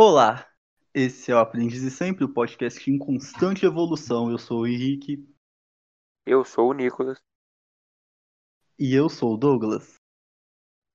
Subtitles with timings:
[0.00, 0.46] Olá,
[0.94, 4.30] esse é o Aprendiz e Sempre, o podcast em constante evolução.
[4.30, 5.28] Eu sou o Henrique
[6.24, 7.18] Eu sou o Nicolas.
[8.78, 9.96] e eu sou o Douglas.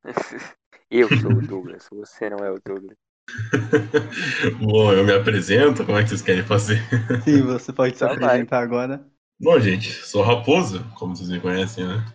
[0.90, 1.90] Eu sou o Douglas.
[1.92, 2.96] Você não é o Douglas.
[4.62, 6.78] Bom, eu me apresento, como é que vocês querem fazer?
[7.26, 8.14] Sim, você pode se vai.
[8.14, 9.06] apresentar agora.
[9.38, 12.06] Bom, gente, sou Raposo, como vocês me conhecem, né?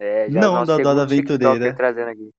[0.00, 1.76] É, já Não, da Dora Aventureira.
[1.76, 2.32] Trazendo aqui.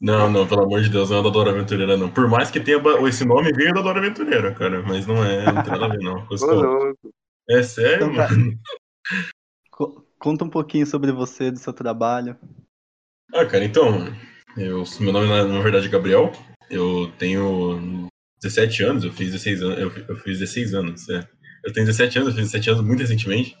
[0.00, 2.10] Não, não, pelo amor de Deus, não é da Dora Aventureira, não.
[2.10, 5.62] Por mais que tenha esse nome veio da Dora Aventureira, cara, mas não é, não
[5.62, 6.26] tem nada a ver, não.
[7.48, 8.28] É sério, Então tá.
[8.32, 8.58] mano?
[9.70, 12.38] Co- Conta um pouquinho sobre você, do seu trabalho.
[13.34, 14.06] Ah, cara, então,
[14.56, 16.30] eu, meu nome na, na verdade é Gabriel,
[16.70, 18.06] eu tenho
[18.42, 21.28] 17 anos, eu fiz 16 anos, eu, eu fiz 16 anos, é.
[21.64, 23.56] Eu tenho 17 anos, eu fiz 17 anos muito recentemente.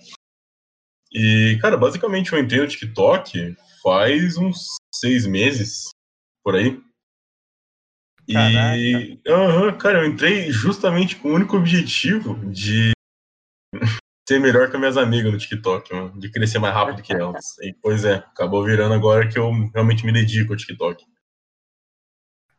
[1.12, 5.88] E, cara, basicamente eu entrei no TikTok faz uns seis meses,
[6.42, 6.80] por aí.
[8.28, 12.92] E, aham, cara, eu entrei justamente com o único objetivo de
[14.28, 17.58] ser melhor que as minhas amigas no TikTok, mano, de crescer mais rápido que elas.
[17.60, 21.04] E, pois é, acabou virando agora que eu realmente me dedico ao TikTok.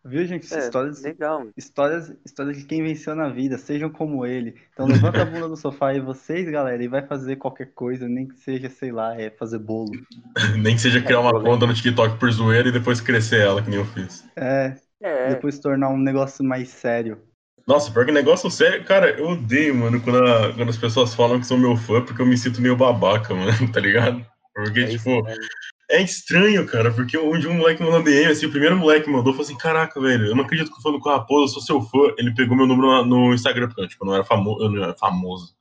[0.03, 0.45] Viu, gente?
[0.52, 1.52] É, Histórias, legal.
[1.55, 4.59] histórias, histórias de quem venceu na vida, sejam como ele.
[4.73, 8.27] Então levanta a bunda no sofá e vocês, galera, e vai fazer qualquer coisa, nem
[8.27, 10.03] que seja, sei lá, é fazer bolo.
[10.58, 11.43] Nem que seja criar uma problema.
[11.43, 14.23] conta no TikTok por zoeira e depois crescer ela, que nem eu fiz.
[14.35, 17.27] É, É, depois tornar um negócio mais sério.
[17.67, 21.39] Nossa, pior que negócio sério, cara, eu odeio, mano, quando, a- quando as pessoas falam
[21.39, 24.25] que são meu fã, porque eu me sinto meio babaca, mano, tá ligado?
[24.53, 25.49] Porque, é isso tipo, mesmo.
[25.92, 29.45] É estranho, cara, porque onde um moleque mandou DM, assim, o primeiro moleque mandou, falou
[29.45, 31.61] assim, caraca, velho, eu não acredito que eu tô falando com o Raposo, eu sou
[31.61, 32.14] seu fã.
[32.17, 34.83] Ele pegou meu número na- no Instagram, porque, tipo, eu não era famoso, eu não
[34.83, 35.53] era famoso.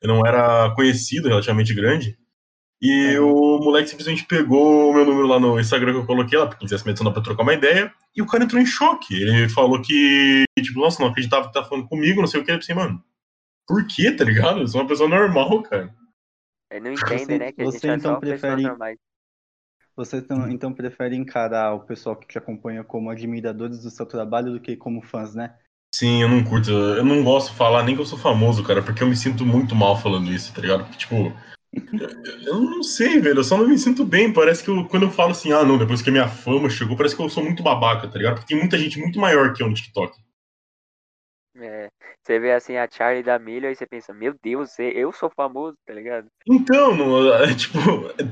[0.00, 2.16] Eu não era conhecido, relativamente grande.
[2.80, 3.58] E Uhum.
[3.60, 6.64] o moleque simplesmente pegou o meu número lá no Instagram que eu coloquei lá, porque
[6.64, 9.14] quisesse me adicionar pra trocar uma ideia, e o cara entrou em choque.
[9.14, 12.50] Ele falou que, tipo, nossa, não acreditava que tá falando comigo, não sei o que.
[12.50, 13.00] Eu pensei, mano,
[13.68, 14.60] por quê, tá ligado?
[14.60, 15.94] Eu sou uma pessoa normal, cara.
[16.72, 17.52] Ele não entende, Você- né?
[17.52, 18.62] Que a você gente é então só pessoas prefere-
[19.96, 20.08] normais.
[20.08, 24.52] Você então, então prefere encarar o pessoal que te acompanha como admiradores do seu trabalho
[24.52, 25.54] do que como fãs, né?
[25.94, 28.82] Sim, eu não curto, eu não gosto de falar nem que eu sou famoso, cara,
[28.82, 30.84] porque eu me sinto muito mal falando isso, tá ligado?
[30.84, 31.14] Porque, tipo,
[31.92, 34.32] eu, eu não sei, velho, eu só não me sinto bem.
[34.32, 36.96] Parece que eu- quando eu falo assim, ah, não, depois que a minha fama chegou,
[36.96, 38.34] parece que eu sou muito babaca, tá ligado?
[38.36, 40.18] Porque tem muita gente muito maior que eu no TikTok.
[41.54, 41.90] É,
[42.22, 45.30] você vê assim a Charlie da Milha e você pensa, meu Deus, eu- eu sou
[45.34, 46.28] famoso, tá ligado?
[46.46, 47.78] Então, no- é, tipo,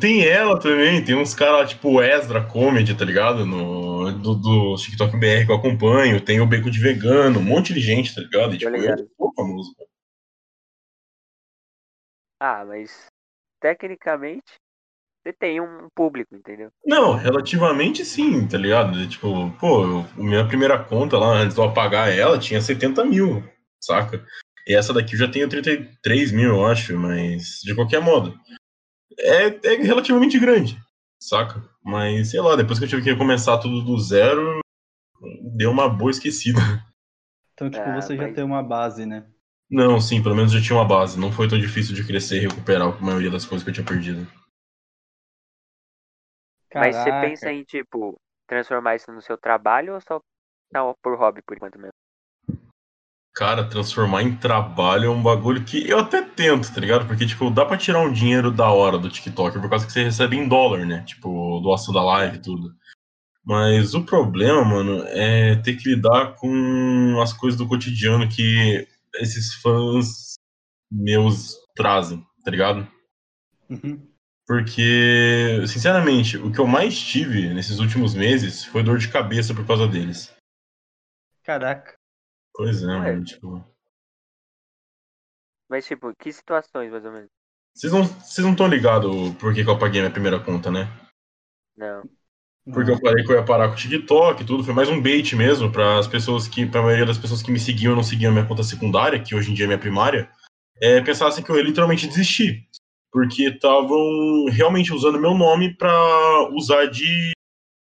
[0.01, 3.47] tem ela também, tem uns caras tipo Ezra Comedy, tá ligado?
[3.47, 7.73] No, do, do TikTok BR que eu acompanho, tem o Beco de Vegano, um monte
[7.73, 8.55] de gente, tá ligado?
[8.55, 9.09] E, tipo, eu ligado.
[9.17, 9.75] sou famoso.
[12.41, 13.07] Ah, mas
[13.61, 14.55] tecnicamente
[15.23, 16.71] você tem um público, entendeu?
[16.85, 19.07] Não, relativamente sim, tá ligado?
[19.09, 23.45] Tipo, pô, eu, minha primeira conta lá, antes de eu apagar ela, tinha 70 mil,
[23.81, 24.25] saca?
[24.67, 28.39] E essa daqui eu já tenho 33 mil, eu acho, mas de qualquer modo.
[29.19, 30.79] É, é relativamente grande,
[31.21, 31.63] saca?
[31.83, 34.61] Mas, sei lá, depois que eu tive que começar tudo do zero,
[35.57, 36.61] deu uma boa esquecida.
[37.55, 39.27] Então, tipo, Ah, você já mas- tem uma base, né?
[39.71, 41.19] Não, sim, pelo menos já tinha uma base.
[41.19, 43.87] Não foi tão difícil de crescer e recuperar a maioria das coisas que eu tinha
[43.87, 44.27] perdido.
[46.75, 47.27] Mas você Caraca.
[47.29, 48.17] pensa em, tipo,
[48.49, 50.21] transformar isso no seu trabalho ou só
[50.73, 51.93] tá por hobby por enquanto mesmo?
[53.41, 57.07] Cara, transformar em trabalho é um bagulho que eu até tento, tá ligado?
[57.07, 60.05] Porque, tipo, dá pra tirar um dinheiro da hora do TikTok, por causa que você
[60.05, 61.03] recebe em dólar, né?
[61.07, 62.77] Tipo, doação da live e tudo.
[63.43, 69.55] Mas o problema, mano, é ter que lidar com as coisas do cotidiano que esses
[69.55, 70.35] fãs
[70.93, 72.87] meus trazem, tá ligado?
[73.71, 74.07] Uhum.
[74.47, 79.67] Porque, sinceramente, o que eu mais tive nesses últimos meses foi dor de cabeça por
[79.67, 80.31] causa deles.
[81.43, 82.00] Caraca.
[82.61, 82.99] Pois é, Ué.
[82.99, 83.65] mano, tipo.
[85.67, 87.31] Mas, tipo, que situações, mais ou menos?
[87.75, 90.83] Vocês não vocês não estão ligados por que, que eu apaguei minha primeira conta, né?
[91.75, 92.03] Não.
[92.71, 95.01] Porque eu falei que eu ia parar com o TikTok e tudo, foi mais um
[95.01, 98.03] bait mesmo para as pessoas que, pra maioria das pessoas que me seguiam e não
[98.03, 100.31] seguiam a minha conta secundária, que hoje em dia é minha primária,
[100.83, 102.69] é, pensassem que eu ia literalmente desistir.
[103.11, 105.91] Porque estavam realmente usando meu nome pra
[106.51, 107.33] usar de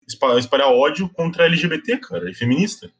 [0.05, 2.91] espa- espalhar ódio contra LGBT, cara, e feminista.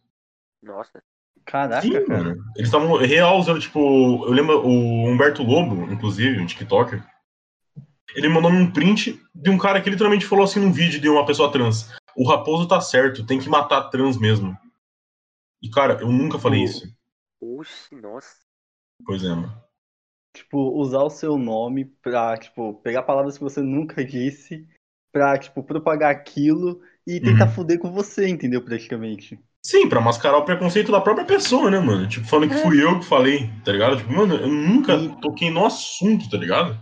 [0.64, 1.04] Nossa.
[1.48, 2.24] Caraca, Sim, cara.
[2.24, 2.44] mano.
[2.58, 3.80] Eles estavam real usando, tipo,
[4.26, 7.02] eu lembro o Humberto Lobo, inclusive, um TikToker,
[8.14, 11.26] ele mandou um print de um cara que literalmente falou assim num vídeo de uma
[11.26, 11.90] pessoa trans.
[12.18, 14.58] O raposo tá certo, tem que matar trans mesmo.
[15.62, 16.86] E, cara, eu nunca falei isso.
[17.40, 18.36] Oxi, nossa.
[19.06, 19.56] Pois é, mano.
[20.36, 24.68] Tipo, usar o seu nome pra, tipo, pegar palavras que você nunca disse
[25.12, 27.52] pra, tipo, propagar aquilo e tentar Uhum.
[27.52, 28.62] fuder com você, entendeu?
[28.64, 29.40] Praticamente.
[29.68, 32.08] Sim, pra mascarar o preconceito da própria pessoa, né, mano?
[32.08, 32.62] Tipo, falando que É.
[32.62, 33.98] fui eu que falei, tá ligado?
[33.98, 36.80] Tipo, mano, eu nunca E- toquei no assunto, tá ligado?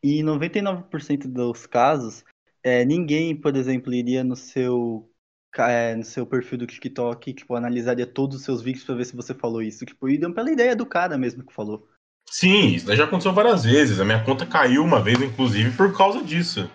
[0.00, 2.22] E 99% dos casos,
[2.62, 5.10] é, ninguém, por exemplo, iria no seu,
[5.58, 9.16] é, no seu perfil do TikTok, tipo, analisaria todos os seus vídeos pra ver se
[9.16, 9.84] você falou isso.
[9.84, 11.88] Tipo, iriam pela ideia do cara mesmo que falou.
[12.30, 13.98] Sim, isso já aconteceu várias vezes.
[13.98, 16.70] A minha conta caiu uma vez, inclusive, por causa disso.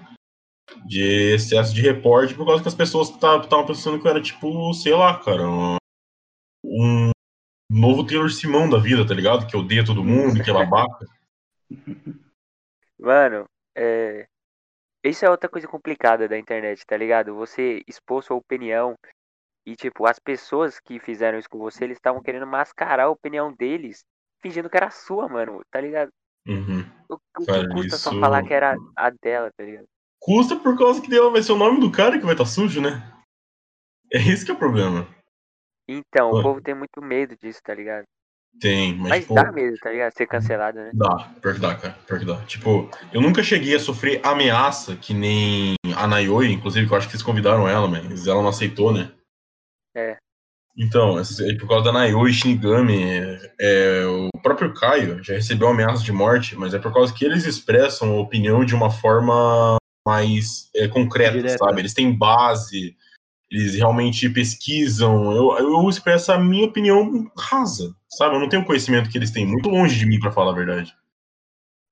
[0.85, 4.73] De excesso de reporte, por causa que as pessoas estavam pensando que eu era, tipo,
[4.73, 5.43] sei lá, cara,
[6.63, 7.11] um,
[7.69, 9.47] novo Taylor Simão da vida, tá ligado?
[9.47, 11.05] Que odeia todo mundo, que é babaca.
[12.99, 13.45] Mano,
[13.75, 14.27] é.
[15.03, 17.33] Isso é outra coisa complicada da internet, tá ligado?
[17.35, 18.95] Você expor sua opinião
[19.65, 23.53] e, tipo, as pessoas que fizeram isso com você, eles estavam querendo mascarar a opinião
[23.53, 24.03] deles,
[24.41, 26.09] fingindo que era sua, mano, tá ligado?
[26.45, 26.81] Uhum.
[27.07, 29.87] O, que Cara, custa só isso- falar que era a dela, tá ligado?
[30.19, 32.81] Custa por causa que dela vai ser o nome do cara que vai estar sujo,
[32.81, 33.01] né?
[34.11, 35.07] É isso que é o problema.
[35.87, 38.03] Então, o povo tem muito medo disso, tá ligado?
[38.59, 40.11] Tem, mas, Mas tipo, dá medo, tá ligado?
[40.11, 40.91] Ser cancelado, né?
[40.93, 41.97] Dá, pior que dá, cara.
[42.05, 42.37] Pior que dá.
[42.45, 47.07] Tipo, eu nunca cheguei a sofrer ameaça que nem a Nayoi, inclusive, que eu acho
[47.07, 49.11] que vocês convidaram ela, mas ela não aceitou, né?
[49.95, 50.17] É.
[50.77, 56.03] Então, essa- por causa da Nayoi Shinigami, é, é, o próprio Caio já recebeu ameaça
[56.03, 59.77] de morte, mas é por causa que eles expressam a opinião de uma forma
[60.09, 61.57] mais é, concreta, Direta.
[61.57, 61.81] sabe?
[61.81, 62.95] Eles têm base,
[63.51, 65.31] eles realmente pesquisam.
[65.31, 68.35] Eu, eu expresso a minha opinião rasa, sabe?
[68.35, 70.55] Eu não tenho o conhecimento que eles têm, muito longe de mim, pra falar a
[70.55, 70.95] verdade.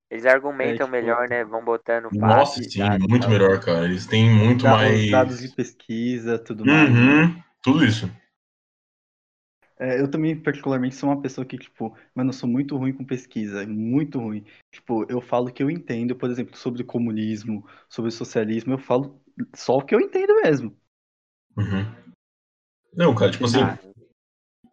[0.09, 1.43] Eles argumentam tipo, melhor, né?
[1.43, 3.85] Vão botando Nossa, sim, dados, muito melhor, cara.
[3.85, 5.03] Eles têm muito Da- mais.
[5.03, 6.89] Os dados de pesquisa, tudo mais.
[6.89, 8.09] Uhum, tudo isso.
[9.79, 13.05] É, eu também, particularmente, sou uma pessoa que, tipo, mano, eu sou muito ruim com
[13.05, 14.43] pesquisa, muito ruim.
[14.73, 19.21] Tipo, eu falo o que eu entendo, por exemplo, sobre comunismo, sobre socialismo, eu falo
[19.55, 20.75] só o que eu entendo mesmo.
[21.55, 21.85] Uhum.
[22.95, 23.77] Não, cara, tipo assim, Ah,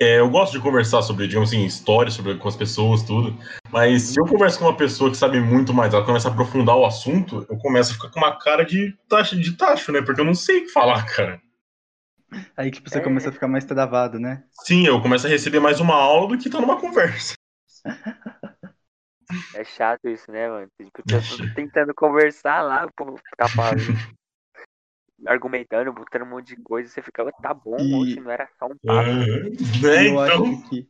[0.00, 3.36] é, eu gosto de conversar sobre, digamos assim, história sobre, com as pessoas, tudo.
[3.70, 6.76] Mas se eu converso com uma pessoa que sabe muito mais, ela começa a aprofundar
[6.76, 10.02] o assunto, eu começo a ficar com uma cara de taxa de tacho, né?
[10.02, 11.40] Porque eu não sei o que falar, cara.
[12.56, 13.00] Aí, tipo, você É.
[13.00, 14.44] começa a ficar mais travado, né?
[14.64, 17.34] Sim, eu começo a receber mais uma aula do que tá numa conversa.
[19.52, 20.68] é chato isso, né, mano?
[20.78, 23.96] Tipo, eu tô tentando conversar lá, o povo fica falando,
[25.26, 28.66] argumentando, botando um monte de coisa, você fica, tá bom, E- oxe, não era só
[28.66, 29.10] um papo.
[29.80, 30.44] Né, eu então.
[30.44, 30.88] acho que.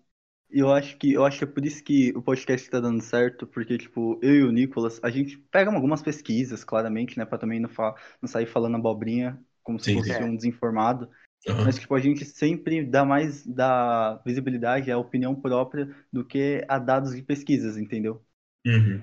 [0.51, 3.47] Eu acho que eu acho que é por isso que o podcast tá dando certo,
[3.47, 7.61] porque, tipo, eu e o Nicolas, a gente pega algumas pesquisas, claramente, né, pra também
[7.61, 10.25] não, fa não sair falando abobrinha, como se Sim, fosse sim.
[10.25, 11.11] um desinformado.
[11.49, 11.65] Uhum.
[11.65, 16.79] Mas, tipo, a gente sempre dá mais da visibilidade à opinião própria do que a
[16.79, 18.25] dados de pesquisas, entendeu?
[18.67, 19.03] Uhum.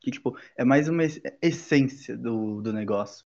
[0.00, 3.24] Que, tipo, é mais uma es- essência do, do negócio.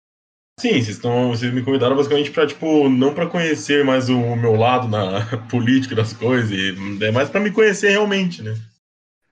[0.59, 4.55] Sim, vocês, estão, vocês me convidaram basicamente pra, tipo, não pra conhecer mais o meu
[4.55, 6.51] lado na política das coisas,
[7.01, 8.55] é mais pra me conhecer realmente, né?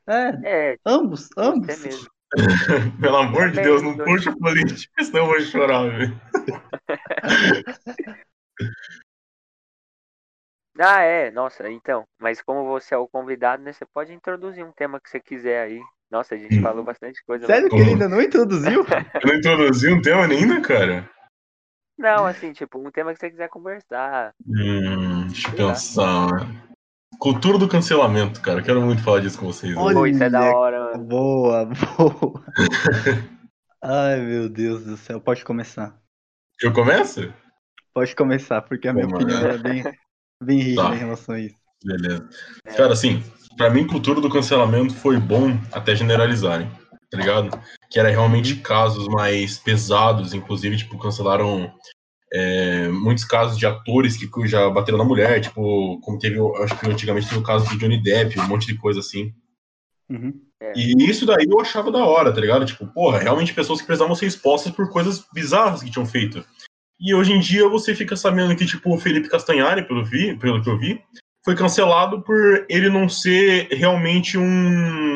[0.07, 1.75] É, É, ambos, ambos.
[1.75, 2.09] você mesmo.
[2.99, 6.21] Pelo amor de Também, Deus, não puxa política, senão eu vou chorar, velho.
[10.79, 12.03] Ah, é, nossa, então.
[12.19, 13.71] Mas como você é o convidado, né?
[13.71, 15.81] Você pode introduzir um tema que você quiser aí.
[16.09, 16.61] Nossa, a gente Hum.
[16.61, 17.45] falou bastante coisa.
[17.45, 18.83] Sério que ele ainda não introduziu?
[19.23, 21.09] Eu não introduzi um tema ainda, cara?
[21.97, 24.33] Não, assim, tipo, um tema que você quiser conversar.
[24.47, 26.27] Hum, deixa eu pensar.
[27.19, 28.63] Cultura do cancelamento, cara.
[28.63, 29.77] Quero muito falar disso com vocês.
[29.77, 31.03] Olha, isso é da hora, mano.
[31.03, 32.45] Boa, boa.
[33.81, 35.21] Ai, meu Deus do céu.
[35.21, 35.99] Pode começar.
[36.61, 37.31] Eu começo?
[37.93, 39.83] Pode começar, porque a minha Vamos opinião é bem,
[40.41, 40.95] bem rígida Tá.
[40.95, 41.55] em relação a isso.
[41.83, 42.27] Beleza.
[42.65, 42.73] É.
[42.73, 43.23] Cara, assim,
[43.57, 46.69] pra mim, cultura do cancelamento foi bom até generalizarem,
[47.11, 47.59] tá ligado?
[47.91, 51.71] Que era realmente casos mais pesados, inclusive, tipo, cancelaram
[52.33, 56.89] é, muitos casos de atores que já bateram na mulher, tipo, como teve, acho que
[56.89, 59.31] antigamente teve o caso do Johnny Depp, um monte de coisa assim.
[60.09, 60.33] Uhum.
[60.75, 62.65] E isso daí eu achava da hora, tá ligado?
[62.65, 66.43] Tipo, porra, realmente pessoas que precisavam ser expostas por coisas bizarras que tinham feito.
[67.03, 70.63] E hoje em dia você fica sabendo que, tipo, o Felipe Castanhari, pelo, vi, pelo
[70.63, 71.03] que eu vi,
[71.43, 75.13] foi cancelado por ele não ser realmente um,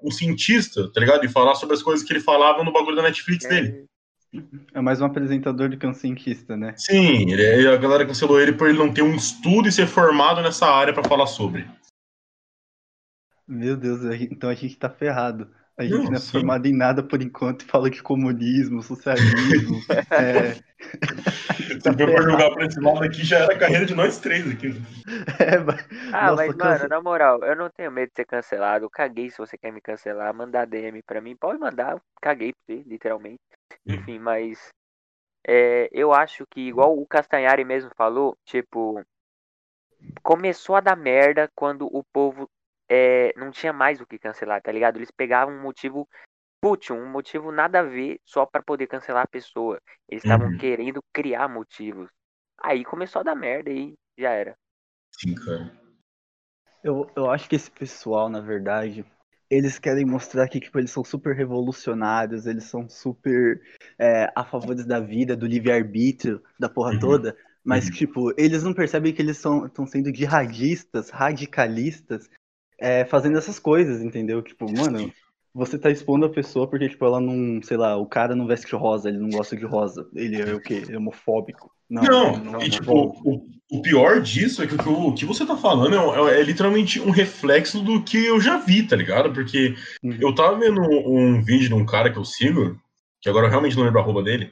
[0.00, 1.24] um cientista, tá ligado?
[1.24, 3.84] E falar sobre as coisas que ele falava no bagulho da Netflix dele.
[4.72, 6.72] É mais um apresentador do que um cientista, né?
[6.76, 10.40] Sim, ele, a galera cancelou ele por ele não ter um estudo e ser formado
[10.40, 11.68] nessa área pra falar sobre.
[13.46, 14.00] Meu Deus,
[14.30, 15.50] então a gente tá ferrado.
[15.76, 19.76] A gente Não, é formado em nada por enquanto e fala de comunismo, socialismo.
[20.12, 20.52] é,
[21.80, 24.48] Se for pra jogar pra esse lado aqui, já era a carreira de nós três
[24.48, 24.68] aqui.
[25.40, 28.24] é, mas- Ah, Nossa, mas, cance- mano, na moral, eu não tenho medo de ser
[28.24, 28.84] cancelado.
[28.84, 30.32] Eu caguei se você quer me cancelar.
[30.32, 31.34] Mandar DM pra mim.
[31.36, 32.00] Pode mandar.
[32.22, 33.40] Caguei pra você, literalmente.
[33.84, 34.68] Enfim, mas.
[35.46, 39.02] é, eu acho que, igual o Castanhari mesmo falou, tipo.
[40.22, 42.48] começou a dar merda quando o povo
[42.88, 44.96] é, não tinha mais o que cancelar, tá ligado?
[44.96, 46.08] Eles pegavam um motivo
[46.64, 49.80] fútil, um motivo nada a ver só para poder cancelar a pessoa.
[50.08, 50.58] Eles estavam Uhum.
[50.58, 52.10] querendo criar motivos.
[52.62, 54.56] Aí começou a dar merda e já era.
[55.20, 55.70] Sim, cara.
[56.82, 59.04] Eu, eu acho que esse pessoal, na verdade,
[59.50, 63.60] eles querem mostrar que tipo, eles são super revolucionários, eles são super
[63.98, 66.98] é, a favor da vida, do livre-arbítrio, da porra Uhum.
[67.00, 67.36] toda.
[67.64, 67.92] Mas, Uhum.
[67.92, 72.28] tipo, eles não percebem que eles estão sendo jihadistas, radicalistas,
[72.78, 74.42] é, fazendo essas coisas, entendeu?
[74.42, 75.12] Tipo, mano,
[75.54, 78.74] você tá expondo a pessoa porque, tipo, ela não, sei lá, o cara não veste
[78.74, 80.08] rosa, ele não gosta de rosa.
[80.14, 80.74] Ele é o quê?
[80.74, 81.70] Ele é homofóbico.
[81.88, 85.16] Não, Não, não e tipo, o, o pior disso é que o, que o- o
[85.34, 88.96] você tá falando é, é- é literalmente um reflexo do que eu já vi, tá
[88.96, 89.32] ligado?
[89.32, 90.16] Porque Uhum.
[90.20, 92.76] eu tava vendo um, um vídeo de um cara que eu sigo,
[93.20, 94.50] que agora eu realmente não lembro a arroba dele,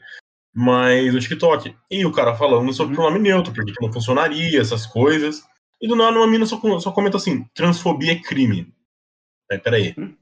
[0.54, 1.74] mas no TikTok.
[1.90, 3.02] E o cara falando sobre Uhum.
[3.02, 5.42] pronome neutro, porque não funcionaria, essas coisas.
[5.82, 8.72] E do nada uma mina só, só comenta assim: transfobia é crime.
[9.50, 9.94] É, peraí.
[9.98, 10.14] Hum?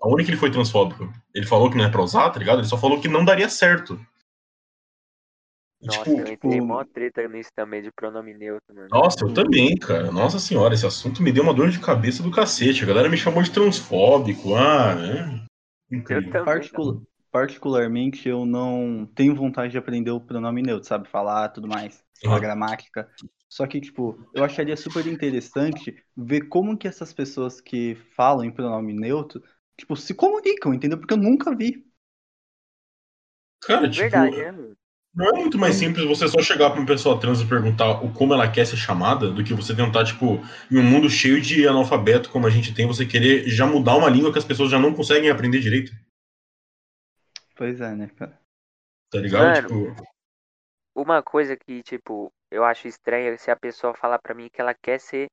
[0.00, 1.12] Aonde que ele foi transfóbico?
[1.34, 2.60] Ele falou que não é pra usar, tá ligado?
[2.60, 4.00] Ele só falou que não daria certo.
[5.80, 8.88] E, Nossa, tipo, eu entrei tipo- mó treta nisso também de pronome neutro, mano.
[8.90, 10.10] Nossa, eu também, cara.
[10.10, 12.82] Nossa senhora, esse assunto me deu uma dor de cabeça do cacete.
[12.82, 14.54] A galera me chamou de transfóbico.
[14.56, 15.40] Ah, é.
[15.90, 16.30] Eu Incrível.
[16.30, 16.44] também.
[16.44, 21.08] Particu- particularmente, eu não tenho vontade de aprender o pronome neutro, sabe?
[21.08, 22.40] Falar tudo mais, a Uhum.
[22.40, 23.08] gramática.
[23.48, 28.52] Só que, tipo, eu acharia super interessante ver como que essas pessoas que falam em
[28.52, 29.42] pronome neutro,
[29.76, 30.98] tipo, se comunicam, entendeu?
[30.98, 31.84] Porque eu nunca vi.
[33.62, 34.76] Cara, tipo, Verdade, mano?
[35.14, 38.12] não é muito mais simples você só chegar pra uma pessoa trans e perguntar o
[38.12, 40.40] como ela quer ser chamada do que você tentar, tipo,
[40.70, 44.08] em um mundo cheio de analfabeto como a gente tem, você querer já mudar uma
[44.08, 45.92] língua que as pessoas já não conseguem aprender direito.
[47.56, 48.40] Pois é, né, cara?
[49.10, 49.66] Tá ligado?
[49.66, 49.94] Mano.
[49.94, 50.08] Tipo,
[50.94, 54.60] Uma coisa que, tipo, eu acho estranha é se a pessoa falar pra mim que
[54.60, 55.28] ela quer ser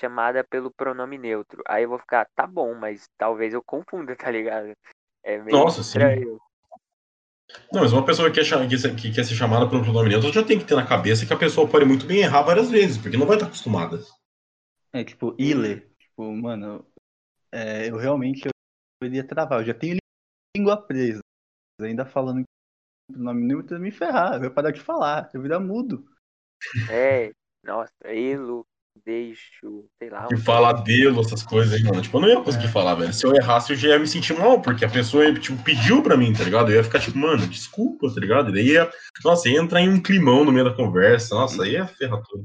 [0.00, 1.62] chamada pelo pronome neutro.
[1.68, 4.74] Aí eu vou ficar, tá bom, mas talvez eu confunda, tá ligado?
[5.24, 6.12] É meio Nossa, sim.
[6.12, 6.40] estranho.
[7.72, 10.10] não, mas uma pessoa que quer, cha- que ser- que quer ser chamada pelo pronome
[10.10, 12.70] neutro já tem que ter na cabeça que a pessoa pode muito bem errar várias
[12.70, 13.98] vezes, porque não vai estar acostumada.
[14.92, 15.80] É, tipo, ile.
[15.98, 16.86] Tipo, mano,
[17.52, 18.48] é, eu realmente
[19.02, 19.60] eu iria travar.
[19.60, 19.98] Eu já tenho
[20.56, 21.20] língua presa.
[21.80, 22.44] Ainda falando em
[23.12, 24.36] pronome neutro, ia me ferrar.
[24.36, 25.30] Eu ia parar de falar.
[25.34, 26.06] Eu ia virar mudo.
[26.88, 28.66] É, nossa, elo,
[29.04, 30.28] deixo, sei lá.
[30.30, 32.02] E um falar dele, essas coisas aí, mano.
[32.02, 32.72] Tipo, eu não ia conseguir É.
[32.72, 33.12] falar, velho.
[33.12, 36.16] Se eu errasse, eu já ia me sentir mal, porque a pessoa, tipo, pediu pra
[36.16, 36.70] mim, tá ligado?
[36.70, 38.50] Eu ia ficar tipo, mano, desculpa, tá ligado?
[38.50, 38.90] E daí ia,
[39.24, 41.34] nossa, ia entrar em um climão no meio da conversa.
[41.34, 42.44] Nossa, aí ia ferrar tudo.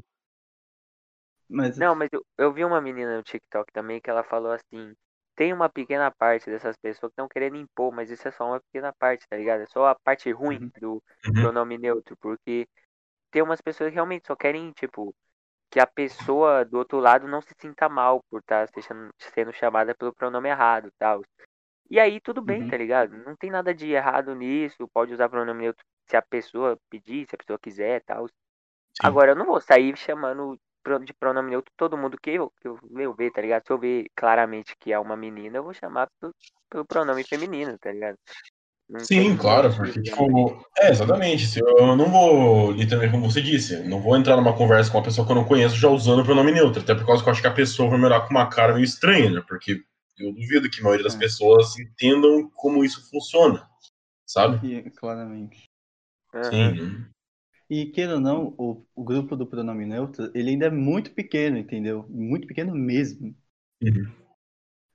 [1.50, 4.93] Mas Não, mas eu, eu vi uma menina no TikTok também que ela falou assim:
[5.36, 8.60] tem uma pequena parte dessas pessoas que estão querendo impor, mas isso é só uma
[8.62, 9.62] pequena parte, tá ligado?
[9.62, 10.72] É só a parte ruim Uhum.
[10.79, 11.34] do Uhum.
[11.41, 12.67] pronome neutro, porque
[13.33, 15.13] tem umas pessoas que realmente só querem, tipo,
[15.71, 19.95] que a pessoa do outro lado não se sinta mal por estar sendo, sendo chamada
[19.95, 21.23] pelo pronome errado tal.
[21.89, 22.69] E aí tudo bem, Uhum.
[22.69, 23.17] tá ligado?
[23.25, 27.35] Não tem nada de errado nisso, pode usar pronome neutro se a pessoa pedir, se
[27.35, 28.27] a pessoa quiser tal.
[29.01, 30.59] Agora, eu não vou sair chamando
[31.03, 33.65] de pronome neutro todo mundo que eu, que eu, eu ver, tá ligado?
[33.65, 36.33] Se eu ver claramente que é uma menina, eu vou chamar pelo,
[36.69, 38.17] pelo pronome feminino, tá ligado?
[38.93, 40.03] Não tem Sim, claro, porque, né?
[40.03, 41.47] tipo, é, exatamente.
[41.47, 45.03] Se eu não vou, literalmente, como você disse, não vou entrar numa conversa com uma
[45.03, 47.31] pessoa que eu não conheço já usando o pronome neutro, até por causa que eu
[47.31, 49.43] acho que a pessoa vai me olhar com uma cara meio estranha, né?
[49.47, 49.83] Porque
[50.19, 51.17] eu duvido que a maioria das É.
[51.17, 53.67] pessoas entendam como isso funciona,
[54.27, 54.59] sabe?
[54.67, 55.63] e, claramente.
[56.35, 56.51] Aham.
[56.51, 56.81] Sim.
[56.81, 57.05] né?
[57.67, 61.57] E queira ou não, o, o grupo do pronome neutro, ele ainda é muito pequeno,
[61.57, 62.05] entendeu?
[62.07, 63.35] Muito pequeno mesmo.
[63.81, 64.12] Uhum.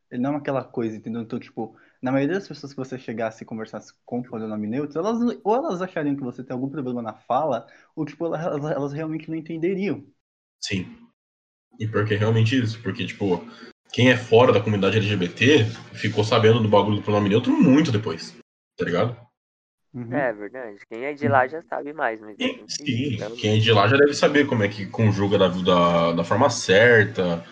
[0.09, 1.23] Ele não é aquela coisa, entendeu?
[1.23, 4.99] Então, tipo, na maioria das pessoas que você chegasse e conversasse com o pronome neutro,
[4.99, 8.93] elas, ou elas achariam que você tem algum problema na fala, ou, tipo, elas, elas
[8.93, 10.07] realmente não entenderiam.
[10.61, 10.97] Sim.
[11.79, 13.45] E porque é realmente isso, porque, tipo,
[13.93, 15.65] quem é fora da comunidade LGBT
[15.95, 18.37] ficou sabendo do bagulho do pronome neutro muito depois,
[18.77, 19.17] tá ligado?
[19.95, 20.15] Uhum.
[20.15, 20.79] É verdade.
[20.89, 22.37] Quem é de lá já sabe mais, mas.
[22.39, 25.39] Não sei, Sim, então, quem é de lá já deve saber como é que conjuga
[25.39, 27.45] da, da, da forma certa,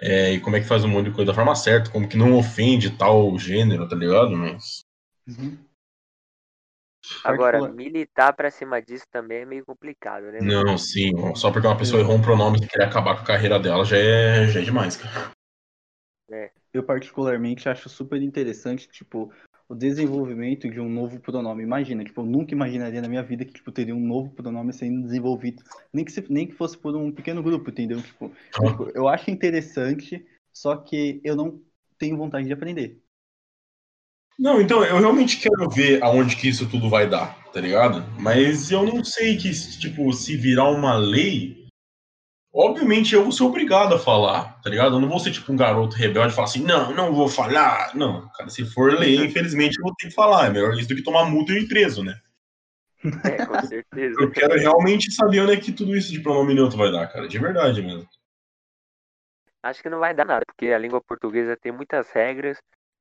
[0.00, 2.16] é, e como é que faz um monte de coisa da forma certa, como que
[2.16, 4.30] não ofende tal gênero, tá ligado?
[4.36, 4.80] Mas.
[5.26, 5.58] Uhum.
[7.24, 10.40] Agora, Particular- militar pra cima disso também é meio complicado, né?
[10.40, 13.58] Não, sim, só porque uma pessoa errou um pronome e querer acabar com a carreira
[13.58, 15.32] dela já é, já é demais, cara.
[16.72, 19.32] Eu particularmente acho super interessante, tipo,
[19.68, 21.62] o desenvolvimento de um novo pronome.
[21.62, 25.02] Imagina, tipo, eu nunca imaginaria na minha vida que, tipo, teria um novo pronome sendo
[25.02, 25.62] desenvolvido.
[25.92, 28.00] Nem que, se- nem que fosse por um pequeno grupo, entendeu?
[28.00, 31.60] Tipo, tipo, eu acho interessante, só que eu não
[31.98, 33.02] tenho vontade de aprender.
[34.38, 38.04] Não, então, eu realmente quero ver aonde que isso tudo vai dar, tá ligado?
[38.20, 41.65] Mas eu não sei que, tipo, se virar uma lei,
[42.56, 44.96] obviamente eu vou ser obrigado a falar, tá ligado?
[44.96, 47.94] Eu não vou ser tipo um garoto rebelde e falar assim, não, não vou falar.
[47.94, 50.46] Não, cara, se for ler, infelizmente eu vou ter que falar.
[50.46, 52.18] É melhor isso do que tomar multa e ir preso, né?
[53.24, 54.20] É, com certeza.
[54.20, 57.28] Eu quero realmente saber onde é que tudo isso de pronome neutro vai dar, cara.
[57.28, 58.08] De verdade mesmo.
[59.62, 62.58] Acho que não vai dar nada, porque a língua portuguesa tem muitas regras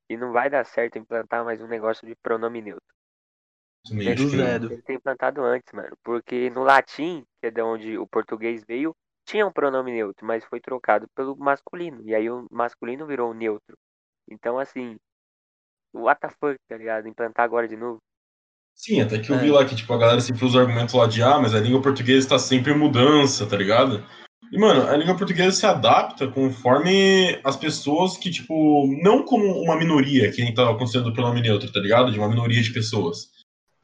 [0.09, 2.83] e não vai dar certo implantar mais um negócio de pronome neutro.
[3.87, 4.81] Zero.
[4.81, 5.95] Tem implantado antes, mano.
[6.03, 10.45] Porque no latim, que é de onde o português veio, tinha um pronome neutro, mas
[10.45, 12.01] foi trocado pelo masculino.
[12.03, 13.77] E aí o masculino virou o neutro.
[14.29, 14.95] Então, assim,
[15.93, 17.07] what the fuck, tá ligado?
[17.07, 17.99] Implantar agora de novo.
[18.75, 19.39] Sim, até que eu É.
[19.39, 21.59] vi lá que, tipo, a galera sempre usa o argumento lá de, ah, mas a
[21.59, 24.03] língua portuguesa está sempre em mudança, tá ligado?
[24.51, 29.77] E, mano, a língua portuguesa se adapta conforme as pessoas que, tipo, não como uma
[29.77, 32.11] minoria, que nem tá acontecendo pelo nome neutro, tá ligado?
[32.11, 33.31] De uma minoria de pessoas.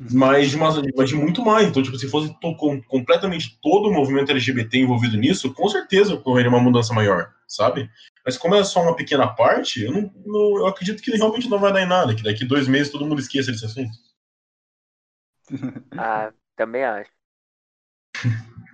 [0.09, 1.67] Mas de, uma, mas de muito mais.
[1.67, 6.49] Então, tipo, se fosse com- completamente todo o movimento LGBT envolvido nisso, com certeza ocorreria
[6.49, 7.89] uma mudança maior, sabe?
[8.25, 11.59] Mas como é só uma pequena parte, eu, não, não- eu acredito que realmente não
[11.59, 13.91] vai dar em nada, que daqui dois meses todo mundo esqueça desse assunto.
[15.97, 17.11] Ah, também acho.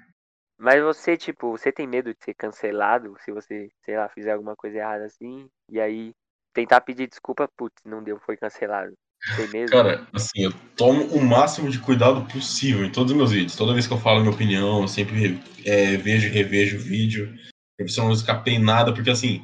[0.57, 4.55] Mas você, tipo, você tem medo de ser cancelado se você, sei lá, fizer alguma
[4.55, 6.13] coisa errada assim, e aí
[6.53, 8.93] tentar pedir desculpa, putz, não deu, foi cancelado.
[9.35, 9.69] Tem mesmo?
[9.69, 13.55] Cara, assim, eu tomo o máximo de cuidado possível em todos os meus vídeos.
[13.55, 17.27] Toda vez que eu falo minha opinião, eu sempre é, vejo e revejo o vídeo.
[17.75, 19.43] pra ver se eu não escapei em nada, porque assim,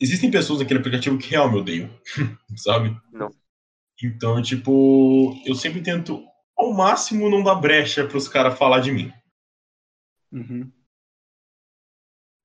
[0.00, 2.00] existem pessoas naquele aplicativo que realmente me odeiam,
[2.56, 2.96] sabe?
[3.12, 3.30] Não.
[4.02, 6.22] Então, tipo, eu sempre tento
[6.56, 9.12] ao máximo não dar brecha pros caras falar de mim.
[10.32, 10.70] Uhum.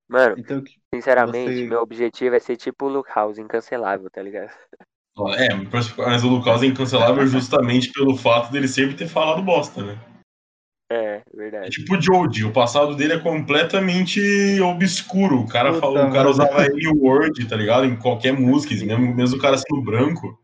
[0.07, 4.49] Mano, Então, sinceramente, você- meu objetivo é ser tipo o Luke House, incancelável, tá ligado?
[5.37, 5.53] É,
[5.97, 9.99] mas o Lucas é incancelável justamente pelo fato dele sempre ter falado bosta, né?
[10.91, 11.69] É, É verdade.
[11.69, 14.19] tipo o Jody, o passado dele é completamente
[14.61, 15.41] obscuro.
[15.41, 17.85] O cara, Puta, fala- o cara usava N-word, tá ligado?
[17.85, 20.39] Em qualquer música, mesmo, mesmo o cara sendo branco.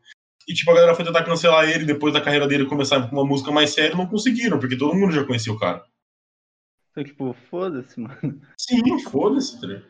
[0.47, 3.25] E tipo, a galera foi tentar cancelar ele depois da carreira dele começar com uma
[3.25, 5.84] música mais séria e não conseguiram, porque todo mundo já conhecia o cara.
[6.91, 8.39] então, tipo, foda-se, mano.
[8.60, 9.86] Sim, foda-se, tá ligado?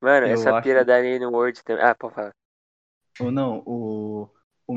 [0.00, 1.82] Mano, Eu essa acho- pira da N-word também.
[1.84, 2.32] Ah, pode falar.
[3.20, 4.28] Ou não, o,
[4.66, 4.76] o,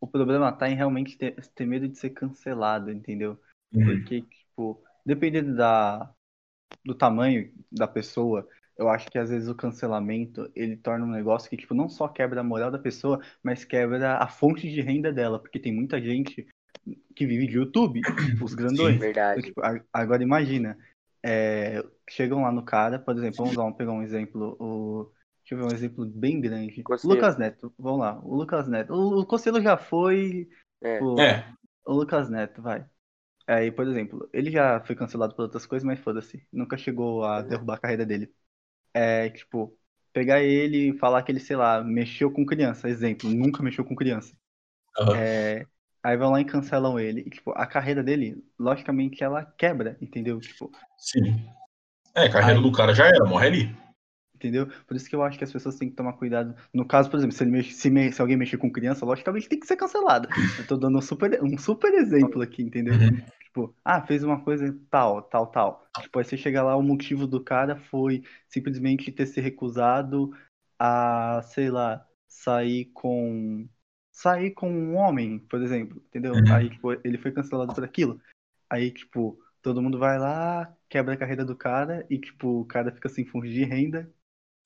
[0.00, 3.38] o problema tá em realmente ter, ter medo de ser cancelado, entendeu?
[3.72, 3.84] Uhum.
[3.84, 6.12] Porque, tipo, dependendo da,
[6.84, 11.48] do tamanho da pessoa, eu acho que às vezes o cancelamento, ele torna um negócio
[11.48, 15.12] que, tipo, não só quebra a moral da pessoa, mas quebra a fonte de renda
[15.12, 16.46] dela, porque tem muita gente
[17.14, 18.96] que vive de YouTube, tipo, os grandões.
[18.96, 19.42] Então, Verdade.
[19.42, 20.78] tipo, a- agora imagina,
[21.24, 25.10] é, chegam lá no cara, por exemplo, vamos lá, vamos pegar um exemplo, o,
[25.48, 26.82] deixa eu ver um exemplo bem grande.
[26.82, 27.14] Costeiro.
[27.16, 28.92] Lucas Neto, vamos lá, o Lucas Neto.
[28.92, 30.48] O, o Costeiro já foi,
[30.82, 30.94] É.
[30.94, 31.46] tipo, É,
[31.86, 32.84] o Lucas Neto, vai.
[33.46, 36.44] Aí, por exemplo, ele já foi cancelado por outras coisas, mas foda-se.
[36.52, 37.46] Nunca chegou a Uhum.
[37.48, 38.32] derrubar a carreira dele.
[38.92, 39.72] É, tipo,
[40.12, 42.88] pegar ele e falar que ele, sei lá, mexeu com criança.
[42.88, 44.34] Exemplo, nunca mexeu com criança.
[44.98, 45.14] aham.
[45.16, 45.64] É,
[46.02, 47.20] aí vão lá e cancelam ele.
[47.20, 50.40] E, tipo, a carreira dele, logicamente, ela quebra, entendeu?
[50.40, 51.46] Tipo, sim.
[52.16, 53.85] É, a carreira Aí- do cara já era, morre ali.
[54.36, 54.68] Entendeu?
[54.86, 56.54] Por isso que eu acho que as pessoas têm que tomar cuidado.
[56.72, 59.58] No caso, por exemplo, se, mexe- se me- se alguém mexer com criança, logicamente tem
[59.58, 60.28] que ser cancelado.
[60.58, 62.94] Eu tô dando um super, um super exemplo aqui, entendeu?
[62.94, 63.20] Uhum.
[63.44, 65.86] Tipo, ah, fez uma coisa tal, tal, tal.
[66.00, 70.30] Tipo, aí você chega lá, o motivo do cara foi simplesmente ter se recusado
[70.78, 73.68] a, sei lá, sair com.
[74.12, 76.34] Sair com um homem, por exemplo, entendeu?
[76.34, 76.54] Uhum.
[76.54, 78.18] Aí, tipo, ele foi cancelado por aquilo.
[78.68, 82.92] Aí, tipo, todo mundo vai lá, quebra a carreira do cara e, tipo, o cara
[82.92, 84.10] fica sem de renda.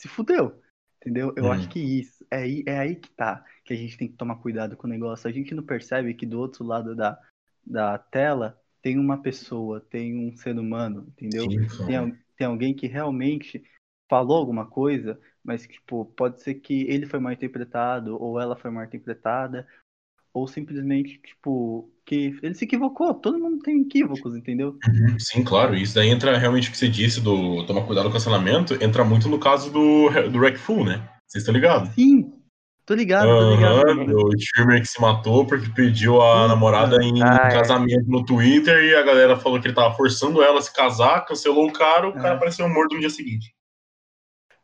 [0.01, 0.59] Se fudeu.
[0.97, 1.33] Entendeu?
[1.37, 1.53] Eu Uhum.
[1.53, 4.37] acho que isso, é aí, é aí que tá, que a gente tem que tomar
[4.37, 5.29] cuidado com o negócio.
[5.29, 7.19] A gente não percebe que do outro lado da,
[7.67, 11.51] da tela tem uma pessoa, tem um ser humano, entendeu?
[11.51, 11.87] Sim.
[11.87, 13.63] Tem, tem alguém que realmente
[14.09, 18.71] falou alguma coisa, mas tipo, pode ser que ele foi mal interpretado, ou ela foi
[18.71, 19.67] mal interpretada,
[20.33, 23.15] ou simplesmente, tipo, que ele se equivocou.
[23.15, 24.75] Todo mundo tem equívocos, entendeu?
[25.17, 25.77] Sim, claro.
[25.77, 29.05] Isso daí entra realmente o que você disse do tomar cuidado com o cancelamento, entra
[29.05, 31.09] muito no caso do, do Wreckful, né?
[31.29, 31.89] Vocês estão ligados?
[31.95, 32.33] Sim,
[32.85, 34.05] tô ligado, tô ligado.
[34.07, 36.49] Do streamer que se matou porque pediu a Puta.
[36.49, 37.55] namorada em Ah, é.
[37.55, 41.25] casamento no Twitter e a galera falou que ele tava forçando ela a se casar,
[41.25, 42.33] cancelou o cara, o cara É.
[42.35, 43.53] apareceu morto no dia seguinte.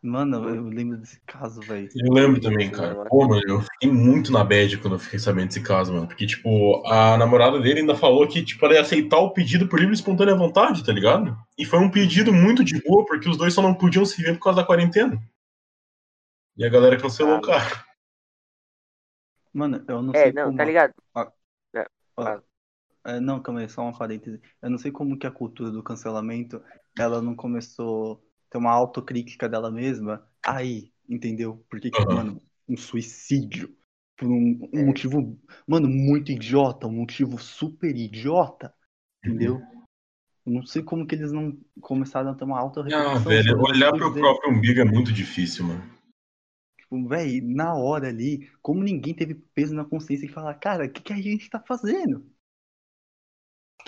[0.02, 1.88] Mano, eu lembro desse caso, velho.
[1.96, 2.94] Eu lembro também, cara.
[3.06, 6.06] Pô, mano, eu fiquei muito na bad quando eu fiquei sabendo desse caso, mano.
[6.06, 9.78] Porque, tipo, a namorada dele ainda falou que, tipo, ela ia aceitar o pedido por
[9.78, 11.37] livre e espontânea vontade, tá ligado?
[11.59, 14.35] E foi um pedido muito de boa, porque os dois só não podiam se ver
[14.35, 15.18] por causa da quarentena.
[16.56, 17.85] E a galera cancelou Ah, o cara.
[19.52, 20.56] Mano, eu não É, sei não, como.
[20.56, 20.94] tá ligado?
[23.04, 24.40] É, não, calma aí, só uma parêntese.
[24.61, 26.61] Eu não sei como que a cultura do cancelamento,
[26.98, 28.25] ela não começou
[28.57, 30.27] ter uma autocrítica dela mesma.
[30.45, 31.64] Aí, entendeu?
[31.69, 32.14] Porque, Aham.
[32.14, 33.77] mano, um suicídio
[34.16, 38.75] por um, um motivo, mano, muito idiota, um motivo super idiota,
[39.23, 39.61] entendeu?
[40.47, 43.92] Eu não sei como que eles não começaram a ter uma alta reflexão velho, olhar
[43.92, 45.83] pro próprio umbigo é muito difícil, mano.
[46.79, 50.90] Tipo, véi, na hora ali, como ninguém teve peso na consciência de falar, cara, o
[50.90, 52.25] que, que a gente tá fazendo?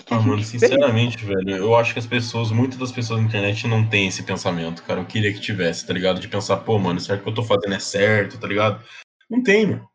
[0.07, 3.87] Ah, mano, sinceramente, velho, eu acho que as pessoas, muitas das pessoas na internet não
[3.87, 5.01] têm esse pensamento, cara.
[5.01, 6.19] Eu queria que tivesse, tá ligado?
[6.19, 8.83] De pensar, pô, mano, será que o que eu tô fazendo é certo, tá ligado?
[9.29, 9.87] Não tem, mano.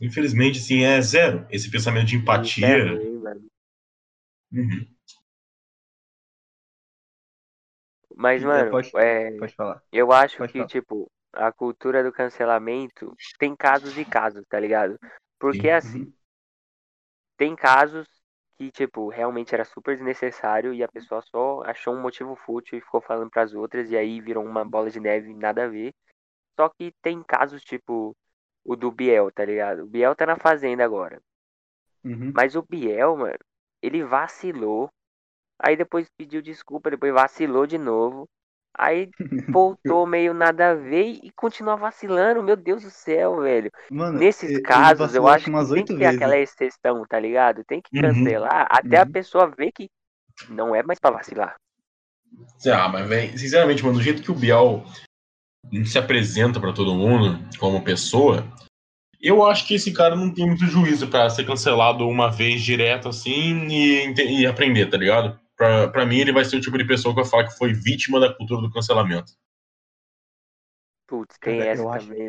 [0.00, 1.46] Infelizmente, assim, é zero.
[1.50, 2.84] Esse pensamento de é empatia.
[3.22, 3.48] mano.
[4.52, 4.86] Uhum.
[8.16, 9.82] Mas, É, mano, pode- é, Pode falar.
[9.92, 10.68] eu acho pode que, falar.
[10.68, 14.98] tipo, a cultura do cancelamento tem casos e casos, tá ligado?
[15.38, 15.74] Porque, Sim.
[15.76, 16.12] assim, Uhum.
[17.36, 18.06] tem casos
[18.58, 22.80] que, tipo, realmente era super desnecessário e a pessoa só achou um motivo fútil e
[22.80, 25.92] ficou falando pras outras e aí virou uma bola de neve nada a ver.
[26.58, 28.16] Só que tem casos, tipo,
[28.64, 29.84] o do Biel, tá ligado?
[29.84, 31.20] O Biel tá na fazenda agora.
[32.02, 32.32] Uhum.
[32.34, 33.38] Mas o Biel, mano,
[33.82, 34.90] ele vacilou.
[35.58, 38.28] Aí depois pediu desculpa, depois vacilou de novo.
[38.78, 39.10] Aí
[39.48, 42.42] voltou meio nada a ver e continua vacilando.
[42.42, 43.70] Meu Deus do céu, velho.
[43.90, 46.16] Mano, Nesses ele casos, eu acho que tem que ter vezes.
[46.16, 47.64] aquela exceção, tá ligado?
[47.64, 48.02] Tem que Uhum.
[48.02, 49.12] cancelar até a Uhum.
[49.12, 49.88] pessoa ver que
[50.48, 51.56] não é mais pra vacilar.
[52.66, 54.84] Ah, mas, velho, sinceramente, mano, do jeito que o Biel
[55.84, 58.44] se apresenta pra todo mundo como pessoa,
[59.20, 63.08] eu acho que esse cara não tem muito juízo pra ser cancelado uma vez direto
[63.08, 65.38] assim e, e aprender, tá ligado?
[65.56, 67.72] Pra, pra mim, ele vai ser o tipo de pessoa que vai falar que foi
[67.72, 69.32] vítima da cultura do cancelamento.
[71.06, 72.28] Putz, tem essa eu acho- também.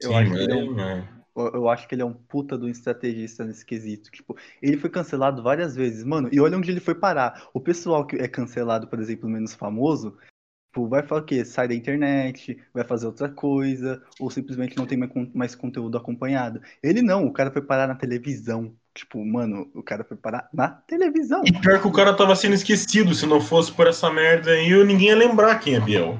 [0.00, 2.04] Eu Sim, acho que mas ele é um é- Eu eu acho que ele é
[2.04, 4.10] um puta do estrategista nesse quesito.
[4.10, 6.28] Tipo, ele foi cancelado várias vezes, mano.
[6.32, 7.48] E olha onde ele foi parar.
[7.54, 10.16] O pessoal que é cancelado, por exemplo, menos famoso,
[10.68, 11.44] tipo, vai falar o quê?
[11.44, 14.98] Sai da internet, vai fazer outra coisa, ou simplesmente não tem
[15.34, 16.60] mais conteúdo acompanhado.
[16.82, 18.76] Ele não, o cara foi parar na televisão.
[18.94, 21.42] Tipo, mano, o cara foi parar na televisão.
[21.44, 24.70] E pior que o cara tava sendo esquecido, se não fosse por essa merda aí,
[24.70, 26.16] eu- ninguém ia lembrar quem é Biel.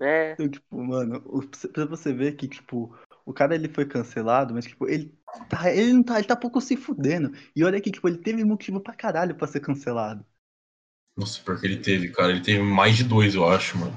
[0.00, 4.54] É, Então, tipo, mano, o- pra você ver que, tipo, o cara ele foi cancelado,
[4.54, 5.14] mas, tipo, ele
[5.50, 7.36] tá, ele não tá, ele tá pouco se fudendo.
[7.54, 10.24] E olha que, tipo, ele teve motivo pra caralho pra ser cancelado.
[11.18, 13.92] Nossa, porque ele teve, cara, ele teve mais de dois, eu acho, mano.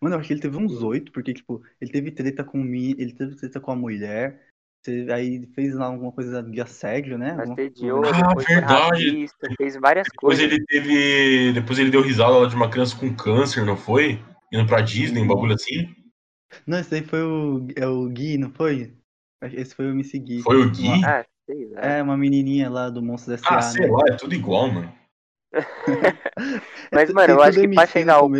[0.00, 2.96] Mano, eu acho que ele teve uns oito, porque, tipo, ele teve treta com mi-
[2.98, 4.43] ele teve treta com a mulher,
[4.84, 7.36] teve- aí fez lá alguma coisa de assédio, né?
[7.38, 9.10] Assediou, Ah, verdade.
[9.10, 10.44] racista, fez várias Depois coisas.
[10.44, 11.52] ele teve.
[11.52, 14.20] Depois ele deu risada lá de uma criança com câncer, não foi?
[14.52, 15.88] Indo pra Disney, um bagulho assim.
[16.66, 18.94] Não, esse aí foi o, é o Gui, não foi?
[19.42, 20.42] Esse foi o Me Seguir.
[20.42, 20.86] Foi o Gui?
[20.86, 21.80] Uma- Ah, sei lá.
[21.80, 23.90] É, uma menininha lá do Monstros S.A., Ah, sei né?
[23.90, 24.94] lá, é tudo igual, mano.
[26.92, 28.30] Mas, É, mano, eu tem acho que pra MC chegar ao.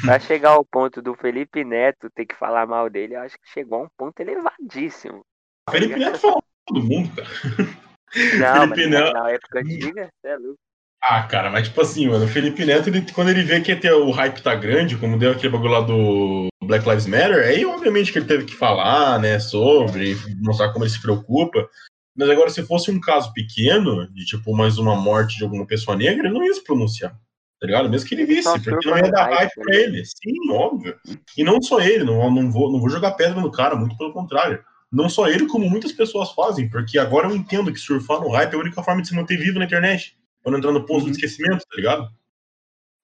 [0.00, 3.50] Pra chegar ao ponto do Felipe Neto ter que falar mal dele, eu acho que
[3.50, 5.22] chegou a um ponto elevadíssimo.
[5.70, 7.28] Felipe Neto fala com todo mundo, cara.
[8.38, 10.58] Não, Felipe mas Neto- na época antiga, você é louco.
[11.04, 14.10] Ah, cara, mas tipo assim, mano, o Felipe Neto, ele, quando ele vê que o
[14.12, 18.18] hype tá grande, como deu aquele bagulho lá do Black Lives Matter, aí obviamente que
[18.18, 21.68] ele teve que falar, né, sobre, mostrar como ele se preocupa.
[22.16, 25.96] Mas agora, se fosse um caso pequeno, de tipo mais uma morte de alguma pessoa
[25.96, 27.18] negra, ele não ia se pronunciar.
[27.62, 27.88] Tá ligado?
[27.88, 30.02] Mesmo que ele visse, porque não ia dar hype, pra ele.
[30.04, 30.96] Sim, óbvio.
[31.38, 34.12] E não só ele, não, não, vou, não vou jogar pedra no cara, muito pelo
[34.12, 34.64] contrário.
[34.90, 38.52] Não só ele, como muitas pessoas fazem, porque agora eu entendo que surfar no hype
[38.52, 40.16] é a única forma de se manter vivo na internet.
[40.42, 41.12] Pra não entrar no posto Uhum.
[41.12, 42.08] de esquecimento, tá ligado?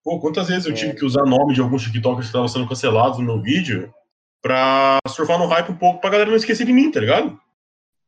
[0.03, 0.75] Pô, quantas vezes eu É.
[0.75, 3.95] tive que usar nome de alguns TikTokers que estavam sendo cancelados no meu vídeo
[4.43, 7.39] pra surfar no hype um pouco pra galera não esquecer de mim, tá ligado?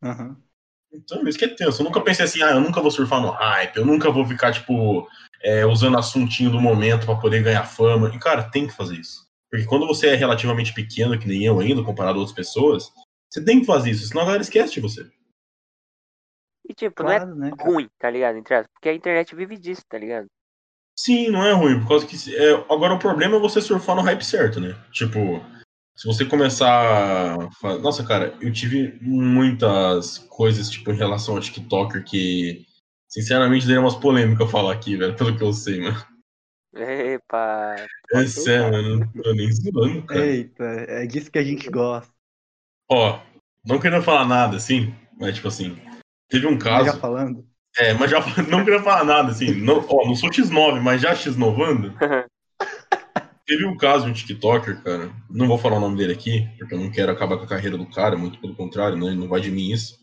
[0.02, 0.36] Aham.
[0.92, 1.80] Então, isso que é tenso.
[1.80, 4.50] Eu nunca pensei assim, ah, eu nunca vou surfar no hype, eu nunca vou ficar,
[4.52, 5.06] tipo,
[5.42, 8.11] é, usando assuntinho do momento pra poder ganhar fama.
[8.14, 9.29] E, cara, tem que fazer isso.
[9.50, 12.92] Porque quando você é relativamente pequeno, que nem eu ainda, comparado a outras pessoas,
[13.29, 15.09] você tem que fazer isso, senão a galera esquece de você.
[16.68, 17.50] E tipo, não é Claro, né?
[17.61, 18.37] ruim, tá ligado?
[18.37, 20.26] Entre porque a internet vive disso, tá ligado?
[20.96, 22.16] Sim, não é ruim, por causa que.
[22.37, 24.76] é, agora o problema é você surfar no hype certo, né?
[24.92, 25.40] Tipo,
[25.96, 27.37] se você começar.
[27.81, 32.66] Nossa, cara, eu tive muitas coisas, tipo, em relação ao TikToker que.
[33.11, 36.07] Sinceramente, daria umas polêmicas eu falar aqui, velho, pelo que eu sei, mano.
[36.73, 37.75] Epa.
[37.77, 40.25] É pode sério, mano, não tô nem zoando, cara.
[40.25, 42.12] Eita, é disso que a gente gosta.
[42.88, 43.20] Ó,
[43.66, 45.77] não querendo falar nada, assim, mas tipo assim,
[46.29, 46.85] teve um Mas caso.
[46.87, 47.44] Já falando.
[47.77, 49.53] É, mas já não queria falar nada, assim.
[49.61, 51.92] Não, ó, não sou X9, mas já X9ando.
[53.46, 55.12] Teve um caso de um TikToker, cara.
[55.29, 57.77] Não vou falar o nome dele aqui, porque eu não quero acabar com a carreira
[57.77, 59.12] do cara, muito pelo contrário, né?
[59.12, 59.99] Não vai de mim isso.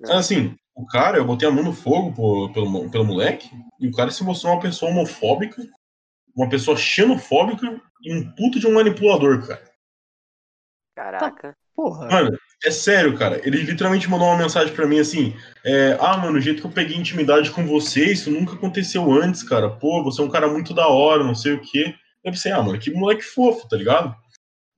[0.00, 3.88] Mas assim, o cara, eu botei a mão no fogo pô, pelo, pelo moleque, e
[3.88, 5.60] o cara se mostrou uma pessoa homofóbica,
[6.36, 9.64] uma pessoa xenofóbica e um puto de um manipulador, cara.
[10.94, 11.56] Caraca.
[11.74, 12.08] Porra.
[12.08, 13.40] Mano, é sério, cara.
[13.44, 16.72] Ele literalmente mandou uma mensagem pra mim assim: é, Ah, mano, o jeito que eu
[16.72, 19.70] peguei intimidade com você, isso nunca aconteceu antes, cara.
[19.70, 21.94] Pô, você é um cara muito da hora, não sei o quê.
[22.24, 24.14] Eu pensei, ah, mano, que moleque fofo, tá ligado?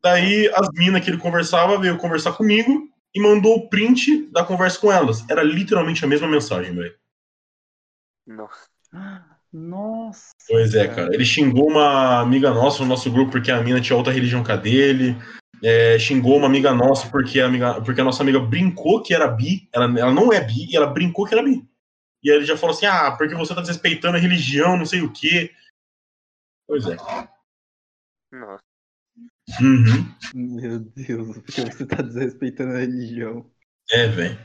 [0.03, 4.79] Daí as minas que ele conversava veio conversar comigo e mandou o print da conversa
[4.79, 5.29] com elas.
[5.29, 6.95] Era literalmente a mesma mensagem, velho.
[8.27, 8.69] Nossa.
[9.53, 10.31] Nossa.
[10.49, 11.13] Pois é, cara.
[11.13, 14.53] Ele xingou uma amiga nossa no nosso grupo porque a mina tinha outra religião que
[14.53, 15.17] a dele.
[15.63, 19.27] É, xingou uma amiga nossa porque a, amiga, porque a nossa amiga brincou que era
[19.27, 19.69] bi.
[19.73, 21.69] Ela, ela não é bi e ela brincou que era bi.
[22.23, 25.03] E aí ele já falou assim: ah, porque você tá desrespeitando a religião, não sei
[25.03, 25.53] o quê.
[26.67, 26.97] Pois é.
[28.31, 28.70] Nossa.
[29.61, 30.07] Uhum.
[30.35, 33.47] Meu Deus, porque você tá desrespeitando a religião.
[33.91, 34.39] É, velho.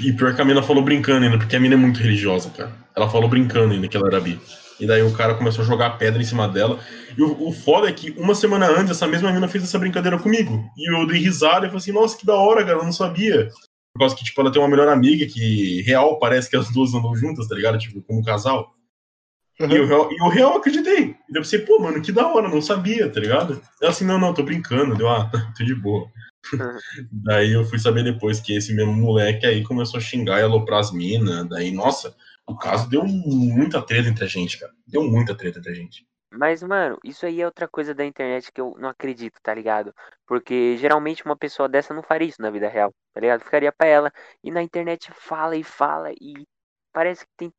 [0.00, 2.72] E pior que a mina falou brincando ainda, porque a mina é muito religiosa, cara.
[2.94, 4.40] Ela falou brincando ainda que ela era bi.
[4.78, 6.78] E daí o cara começou a jogar pedra em cima dela.
[7.16, 10.18] E o, o foda é que uma semana antes, essa mesma mina fez essa brincadeira
[10.18, 10.64] comigo.
[10.76, 13.48] E eu dei risada e falei assim, nossa, que da hora, cara, eu não sabia.
[13.92, 16.94] Por causa que, tipo, ela tem uma melhor amiga que real parece que as duas
[16.94, 17.78] andam juntas, tá ligado?
[17.78, 18.74] Tipo, como um casal.
[19.58, 19.70] Uhum.
[19.70, 21.16] E, o real, e o real eu acreditei.
[21.36, 23.60] Eu pensei, pô, mano, que da hora, não sabia, tá ligado?
[23.80, 24.96] Ela assim, não, não, tô brincando.
[24.96, 26.10] Deu, ah, tô de boa.
[27.12, 30.80] daí eu fui saber depois que esse mesmo moleque aí começou a xingar e aloprar
[30.80, 31.46] as minas.
[31.48, 34.72] Daí, nossa, o caso deu muita treta entre a gente, cara.
[34.86, 36.06] Deu muita treta entre a gente.
[36.30, 39.94] Mas, mano, isso aí é outra coisa da internet que eu não acredito, tá ligado?
[40.26, 43.44] Porque geralmente uma pessoa dessa não faria isso na vida real, tá ligado?
[43.44, 44.12] Ficaria pra ela.
[44.42, 46.46] E na internet fala e fala e
[46.92, 47.52] parece que tem.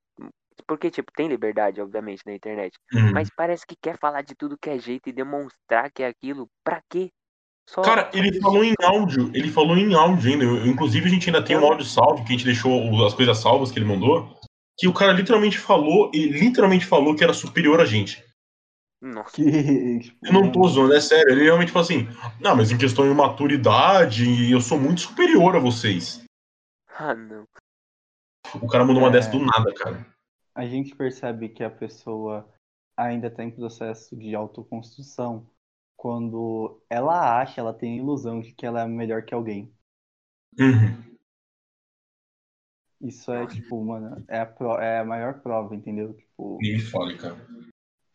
[0.67, 2.77] Porque, tipo, tem liberdade, obviamente, na internet.
[2.93, 3.13] Uhum.
[3.13, 6.49] Mas parece que quer falar de tudo que é jeito e demonstrar que é aquilo.
[6.63, 7.09] Pra quê?
[7.69, 10.43] Só Cara, ele falou em áudio, ele falou em áudio ainda.
[10.43, 13.37] Eu- inclusive, a gente ainda tem um áudio salvo, que a gente deixou as coisas
[13.37, 14.37] salvas que ele mandou.
[14.77, 18.23] Que o cara literalmente falou, ele literalmente falou que era superior a gente.
[19.01, 19.41] Nossa.
[19.41, 21.31] Eu não tô zoando, é sério.
[21.31, 22.07] Ele realmente falou assim:
[22.39, 26.23] Não, mas em questão de maturidade, eu sou muito superior a vocês.
[26.97, 27.45] Ah, não.
[28.61, 29.11] O cara mandou uma É.
[29.11, 30.05] dessa do nada, cara.
[30.57, 32.49] A gente percebe que a pessoa
[32.97, 35.49] ainda está em processo de autoconstrução
[35.97, 39.73] quando ela acha, ela tem a ilusão de que ela é melhor que alguém.
[40.59, 41.17] Uhum.
[43.01, 46.13] Isso é, tipo, mano, é a, pro- é a maior prova, entendeu?
[46.15, 47.37] Tipo, fale, cara.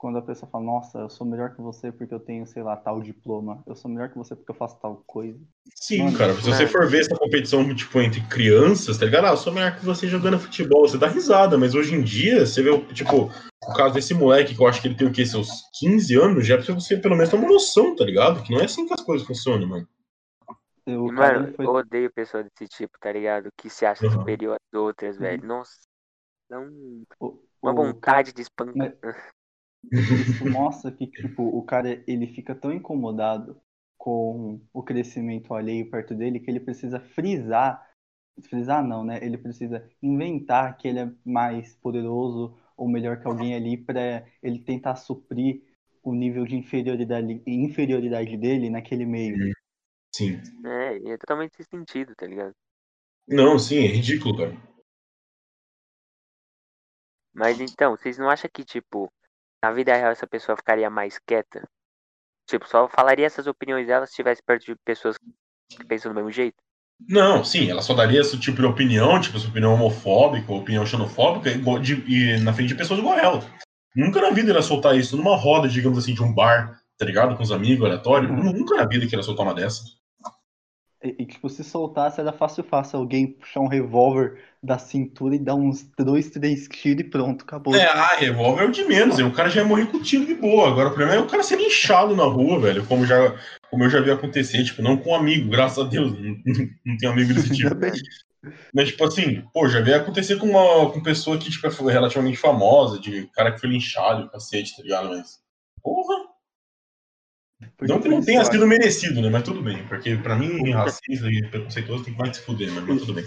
[0.03, 2.77] Quando a pessoa fala, nossa, eu sou melhor que você porque eu tenho, sei lá,
[2.77, 3.63] tal diploma.
[3.65, 5.39] Eu sou melhor que você porque eu faço tal coisa.
[5.77, 6.35] Sim, Mano, cara.
[6.35, 6.67] Se você é.
[6.67, 9.27] for ver essa competição, tipo, entre crianças, tá ligado?
[9.27, 10.89] Ah, eu sou melhor que você jogando futebol.
[10.89, 13.31] Você dá risada, mas hoje em dia, você vê, tipo,
[13.63, 15.25] o caso desse moleque, que eu acho que ele tem o quê?
[15.25, 18.43] Seus 15 anos, já é pra você pelo menos ter uma noção, tá ligado?
[18.43, 19.89] Que não é assim que as coisas funcionam, mano.
[20.85, 21.65] Eu, mano, foi...
[21.65, 23.51] eu odeio pessoa desse tipo, tá ligado?
[23.57, 24.11] Que se acha Uhum.
[24.11, 25.23] superior às outras, Uhum.
[25.23, 25.47] velho.
[25.47, 25.79] Nossa.
[26.51, 28.93] Dá um- o- uma o vontade de espancar.
[29.91, 33.61] Isso mostra que, tipo, o cara, ele fica tão incomodado
[33.99, 37.89] com o crescimento alheio perto dele que ele precisa frisar,
[38.43, 39.19] frisar não, né?
[39.23, 44.59] Ele precisa inventar que ele é mais poderoso ou melhor que alguém ali pra ele
[44.59, 45.63] tentar suprir
[46.03, 49.53] o nível de inferioridade, inferioridade dele naquele meio.
[50.15, 50.41] Sim.
[50.65, 52.53] É, e é totalmente sem sentido, tá ligado?
[53.29, 54.73] Não, sim, é ridículo, cara.
[57.33, 59.11] Mas então, vocês não acham que, tipo,
[59.63, 61.69] na vida real essa pessoa ficaria mais quieta?
[62.49, 65.17] Tipo, só falaria essas opiniões dela se estivesse perto de pessoas
[65.69, 66.57] que pensam do mesmo jeito?
[67.09, 71.51] Não, sim, ela só daria esse tipo de opinião, tipo, essa opinião homofóbica, opinião xenofóbica,
[71.51, 73.41] igual de- e na frente de pessoas igual ela.
[73.95, 77.05] Nunca na vida ele ia soltar isso numa roda, digamos assim, de um bar, tá
[77.05, 77.37] ligado?
[77.37, 78.29] Com os amigos, aleatório.
[78.31, 78.53] Uhum.
[78.53, 79.83] Nunca na vida que ele ia soltar uma dessa.
[81.03, 85.39] E, e, tipo, se soltasse era fácil, fácil alguém puxar um revólver da cintura e
[85.39, 87.75] dar uns dois, três tiros e pronto, acabou.
[87.75, 89.27] É, ah, revólver é o de menos, hein?
[89.27, 90.69] o cara já ia morrer com tiro de boa.
[90.69, 93.37] Agora o problema é o cara ser linchado na rua, velho, como, já,
[93.69, 96.37] como eu já vi acontecer, tipo, não com um amigo, graças a Deus, não,
[96.87, 97.75] não tenho amigo desse tipo.
[98.75, 102.37] Mas, tipo assim, pô, já veio acontecer com uma com pessoa que, tipo, foi relativamente
[102.37, 105.09] famosa, de cara que foi linchado, cacete, tá ligado?
[105.11, 105.41] Mas,
[105.81, 106.22] porra,
[107.77, 109.29] Porque não que não tenha sido merecido, né?
[109.31, 112.85] Mas tudo bem, porque pra mim, racista e preconceituoso tem que mais se fuder, mas,
[112.85, 113.25] mas tudo bem.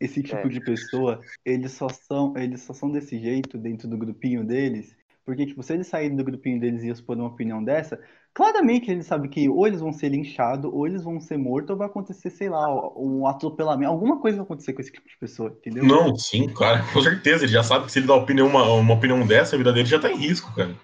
[0.00, 0.48] esse tipo É.
[0.48, 5.46] de pessoa, eles só são, eles só são desse jeito dentro do grupinho deles, porque
[5.46, 8.00] tipo, se eles saírem do grupinho deles e expor uma opinião dessa,
[8.32, 11.76] claramente eles sabem que ou eles vão ser linchados, ou eles vão ser mortos, ou
[11.76, 12.66] vai acontecer, sei lá,
[12.98, 15.84] um atropelamento, alguma coisa vai acontecer com esse tipo de pessoa, entendeu?
[15.84, 17.44] Não, sim, cara, com certeza.
[17.44, 19.86] Ele já sabe que se ele dá opinião, uma, uma opinião dessa, a vida dele
[19.86, 20.74] já tá em risco, cara.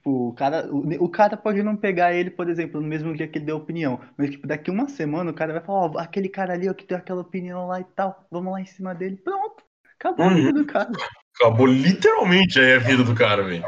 [0.00, 3.28] Tipo, o cara, o, o cara pode não pegar ele, por exemplo, no mesmo dia
[3.28, 4.00] que ele deu opinião.
[4.16, 6.86] Mas, tipo, daqui uma semana o cara vai falar, ó, aquele cara ali, ó, que
[6.86, 9.16] deu aquela opinião lá e tal, vamos lá em cima dele.
[9.16, 9.62] Pronto.
[9.98, 10.34] Acabou a Uhum.
[10.36, 10.90] vida do cara.
[11.36, 13.64] Acabou literalmente aí a vida do cara, velho.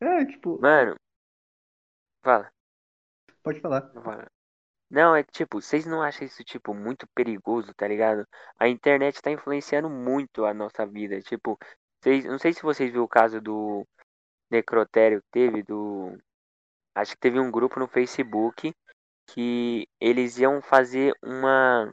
[0.00, 0.94] É, tipo, Mano.
[2.24, 2.50] Fala,
[3.42, 3.82] pode falar.
[4.02, 4.26] fala.
[4.90, 8.26] Não, é tipo, vocês não acham isso, tipo, muito perigoso, tá ligado?
[8.58, 11.20] A internet tá influenciando muito a nossa vida.
[11.20, 11.58] Tipo,
[12.00, 13.86] vocês, não sei se vocês viram o caso do
[14.50, 16.16] necrotério teve, do.
[16.94, 18.72] Acho que teve um grupo no Facebook
[19.26, 21.92] que eles iam fazer uma,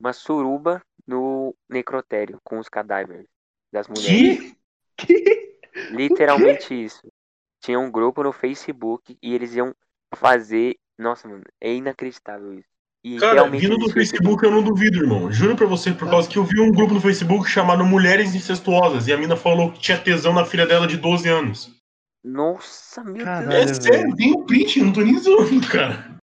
[0.00, 3.26] uma suruba no necrotério com os cadáveres
[3.72, 4.56] das mulheres.
[4.96, 5.06] Que?
[5.06, 5.58] Que?
[5.90, 7.06] Literalmente isso.
[7.60, 9.74] Tinha um grupo no Facebook e eles iam
[10.14, 10.76] fazer.
[10.98, 12.68] Nossa, mano, é inacreditável isso.
[13.04, 15.30] E Cara, vindo do Facebook eu não duvido, irmão.
[15.30, 19.08] Juro pra você, por causa que eu vi um grupo no Facebook chamado Mulheres Incestuosas
[19.08, 21.81] e a mina falou que tinha tesão na filha dela de 12 anos.
[22.24, 23.52] Nossa, meu Caralho.
[23.52, 23.76] É Deus.
[23.78, 26.16] sério, tem um print, não tô nem zoando, cara.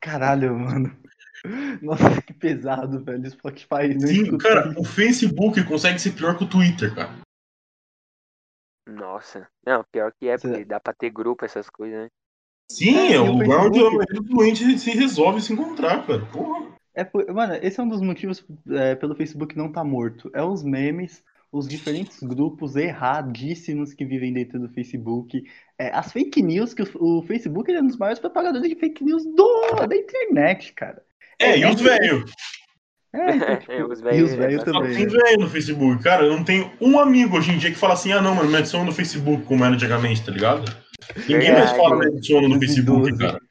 [0.00, 0.94] Caralho, mano.
[1.82, 3.30] Nossa, que pesado, velho.
[3.30, 7.18] Spotify não Sim, escuta cara, o Facebook consegue ser pior que o Twitter, cara.
[8.86, 9.48] Nossa.
[9.66, 12.08] Não, pior que é, porque dá pra ter grupo, essas coisas, né?
[12.70, 13.96] Sim, É, é, o o lugar onde a Facebook?
[13.96, 16.24] maioria dos doentes se resolve se encontrar, cara.
[16.26, 16.74] Porra.
[16.94, 20.30] É, por- mano, esse é um dos motivos é, pelo Facebook não tá morto.
[20.34, 25.44] É os memes, os diferentes grupos erradíssimos que vivem dentro do Facebook.
[25.78, 28.74] É, as fake news, que o, o Facebook ele é um dos maiores propagadores de
[28.74, 31.00] fake news do, da internet, cara.
[31.38, 32.32] É, e os velhos?
[33.14, 34.96] É, então, tipo, É, os e velhos, os velhos é, Só também.
[34.96, 35.12] tem né?
[35.12, 36.02] velho no Facebook.
[36.02, 38.50] Cara, eu não tenho um amigo hoje em dia que fala assim, ah não, mano,
[38.50, 40.64] me adiciona no Facebook, como era antigamente, tá ligado?
[41.28, 43.18] Ninguém mais fala me adiciona no Facebook, 2012.
[43.18, 43.43] cara.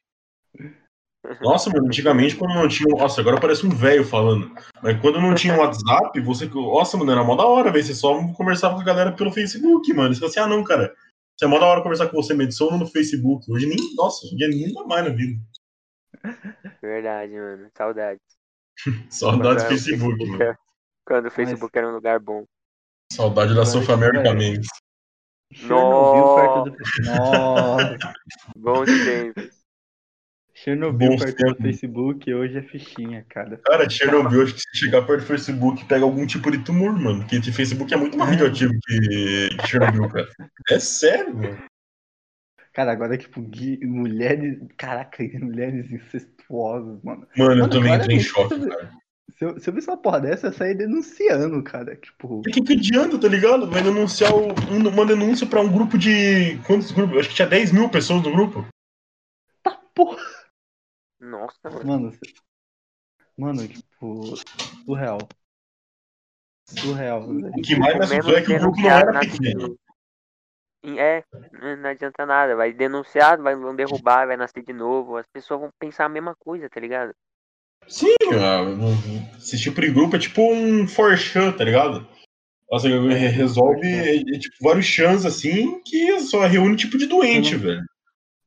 [1.41, 2.93] Nossa, mano, antigamente quando não tinha.
[2.97, 4.53] Nossa, agora parece um velho falando.
[4.81, 6.45] Mas quando não tinha WhatsApp, você.
[6.47, 7.83] Nossa, mano, era mó da hora, velho.
[7.83, 10.13] Você só conversava com a galera pelo Facebook, mano.
[10.13, 10.93] Você fala assim, ah, não, cara.
[11.36, 13.49] Isso é mó da hora conversar com você, me adiciona no Facebook.
[13.51, 13.77] Hoje nem.
[13.95, 15.39] Nossa, hoje em dia ninguém dá mais na vida.
[16.81, 17.69] Verdade, mano.
[17.75, 18.21] Saudades.
[19.09, 20.43] Saudades do o Facebook, mano.
[20.43, 20.57] era-
[21.05, 22.43] Quando o Facebook era um lugar bom.
[23.12, 24.38] Saudade da tipo, America velho.
[24.38, 24.67] Memes.
[25.53, 27.05] Chernobyl perto do.
[27.05, 28.13] Nossa!
[28.55, 29.52] Bons tempos.
[30.55, 31.63] Chernobyl perto do.
[31.63, 33.59] Facebook hoje é fichinha, cara.
[33.65, 37.21] Cara, Chernobyl, acho que se chegar perto do Facebook, pega algum tipo de tumor, mano.
[37.21, 38.33] Porque o Facebook é muito mais É.
[38.35, 40.27] radioativo que Chernobyl, cara.
[40.69, 41.57] É sério, mano.
[42.73, 43.41] Cara, agora, tipo,
[43.83, 44.59] mulheres.
[44.77, 47.27] Caraca, mulheres incestuosas, mano.
[47.35, 48.91] Mano, eu Mano, também entrei em choque, cara.
[49.37, 51.95] Se eu, se eu visse uma porra dessa, eu sair denunciando, cara.
[51.95, 53.69] Tipo, E que, que adianta, tá ligado?
[53.69, 56.57] Vai denunciar o- um- uma denúncia pra um grupo de.
[56.67, 57.17] Quantos grupos?
[57.17, 58.63] Acho que tinha 10 mil pessoas no grupo.
[59.63, 60.21] tá porra.
[61.23, 62.13] Nossa, mano.
[63.38, 64.36] Mano, tipo,
[64.86, 65.19] surreal.
[66.67, 67.23] Surreal.
[67.29, 69.77] O que mais me assustou é que o grupo não era pequeno.
[70.86, 71.23] É,
[71.77, 72.57] não adianta nada.
[72.57, 75.15] Vai denunciar, vai, vão derrubar, vai nascer de novo.
[75.15, 77.13] As pessoas vão pensar a mesma coisa, tá ligado?
[77.88, 78.15] Sim,
[79.38, 82.05] esse tipo de grupo é tipo um forchan, tá ligado?
[82.69, 87.55] Nossa, re- resolve é, é, tipo, vários chans assim que só reúne tipo de doente,
[87.55, 87.83] velho.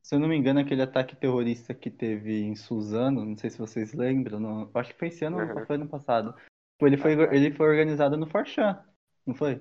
[0.06, 3.58] Se eu não me engano, aquele ataque terrorista que teve em Suzano, não sei se
[3.58, 5.58] vocês lembram, não- acho que foi esse ano Uhum.
[5.58, 6.32] ou foi ano passado.
[6.80, 8.78] Ele foi, ele foi organizado no Forchan,
[9.26, 9.60] não foi?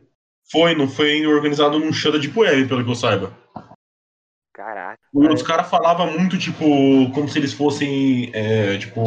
[0.51, 3.36] Foi, não foi organizado num chão da Deep Web, pelo que eu saiba.
[4.53, 4.99] Caraca.
[5.12, 6.63] Os caras falavam muito, tipo,
[7.15, 9.01] como se eles fossem, é, tipo,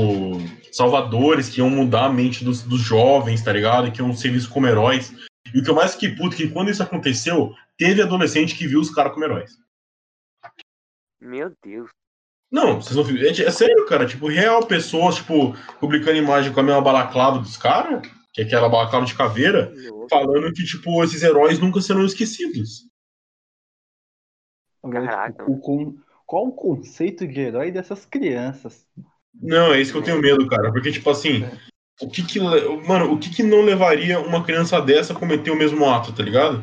[0.72, 3.92] salvadores que iam mudar a mente dos, dos jovens, tá ligado?
[3.92, 5.12] Que iam ser vistos como heróis.
[5.55, 8.66] E o que eu mais fiquei puto é que quando isso aconteceu, teve adolescente que
[8.66, 9.53] viu os caras como heróis.
[11.21, 11.91] Meu Deus.
[12.51, 13.27] Não, vocês não viram.
[13.27, 14.07] É, é sério, cara.
[14.07, 18.01] Tipo, real pessoas, tipo, publicando imagem com a mesma balaclava dos caras,
[18.33, 20.09] que é aquela balaclava de caveira, louco.
[20.09, 22.87] falando que, tipo, esses heróis nunca serão esquecidos.
[24.91, 25.45] Caraca.
[25.51, 28.87] o con- qual o conceito de herói dessas crianças?
[29.35, 30.73] Não, é isso que eu tenho medo, cara.
[30.73, 31.45] Porque, tipo assim,
[32.01, 32.41] o que que.
[32.41, 36.23] Mano, o que que não levaria uma criança dessa a cometer o mesmo ato, tá
[36.23, 36.63] ligado?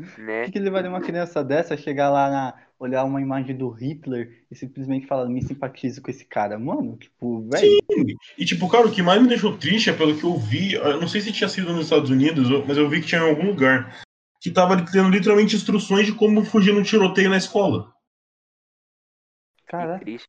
[0.00, 0.44] O Né?
[0.44, 2.54] que, que levaria uma criança dessa a chegar lá na.
[2.78, 6.58] olhar uma imagem do Hitler e simplesmente falar, me simpatizo com esse cara?
[6.58, 8.16] Mano, tipo, velho.
[8.38, 10.74] E, tipo, cara, o que mais me deixou triste é pelo que eu vi.
[10.74, 13.28] Eu não sei se tinha sido nos Estados Unidos, mas eu vi que tinha em
[13.28, 14.00] algum lugar.
[14.40, 17.92] Que tava tendo literalmente instruções de como fugir no tiroteio na escola.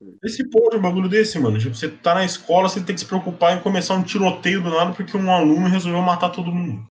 [0.05, 0.19] Mano.
[0.23, 1.57] Esse porra, um bagulho desse, mano.
[1.57, 4.69] Tipo, você tá na escola, você tem que se preocupar em começar um tiroteio do
[4.69, 6.85] nada porque um aluno resolveu matar todo mundo.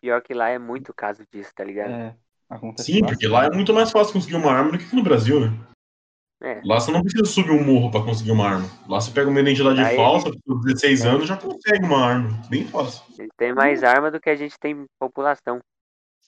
[0.00, 1.90] Pior que lá é muito caso disso, tá ligado?
[1.92, 2.16] É,
[2.48, 5.02] acontece Sim, porque lá é muito mais fácil conseguir uma arma do que aqui no
[5.02, 5.52] Brasil, né?
[6.42, 6.62] É.
[6.64, 8.66] Lá você não precisa subir um morro pra conseguir uma arma.
[8.88, 11.08] Lá você pega uma identidade Aí- falsa, por 16 É.
[11.08, 12.42] anos já consegue uma arma.
[12.48, 13.02] Bem fácil.
[13.18, 15.58] Ele tem mais arma do que a gente tem população.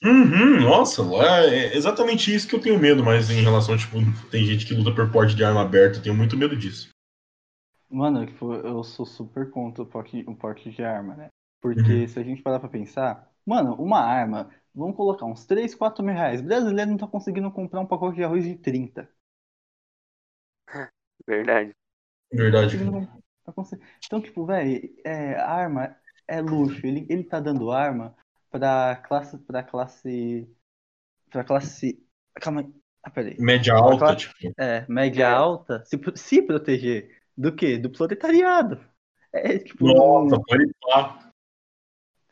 [0.05, 3.97] Uhum, nossa, lá é exatamente isso que eu tenho medo, mas em relação, tipo,
[4.31, 6.91] tem gente que luta por porte de arma aberta, eu tenho muito medo disso.
[7.89, 11.29] Mano, tipo, eu sou super contra o porte, o porte de arma, né?
[11.61, 12.09] Porque Uhum.
[12.09, 16.15] se a gente parar pra pensar, mano, uma arma, vamos colocar uns 3, 4 mil
[16.15, 16.41] reais.
[16.41, 19.09] Brasileiro não tá conseguindo comprar um pacote de arroz de 30.
[21.27, 21.73] Verdade.
[22.33, 22.77] Verdade.
[22.79, 23.09] Conseguindo
[23.45, 26.87] tá conse- Então, tipo, velho, é, arma é luxo.
[26.87, 28.17] Ele, ele tá dando arma
[28.51, 29.39] pra classe.
[29.39, 30.49] pra classe.
[31.31, 32.05] pra classe.
[32.41, 32.73] Calma aí.
[33.05, 33.37] Ah, peraí.
[33.39, 34.17] Média alta, claro.
[34.17, 34.33] tipo.
[34.59, 35.27] É, média É.
[35.33, 37.77] alta, se, pro- se proteger do quê?
[37.77, 38.81] Do proletariado.
[39.33, 39.85] É tipo.
[39.87, 41.22] Nossa, pode pá.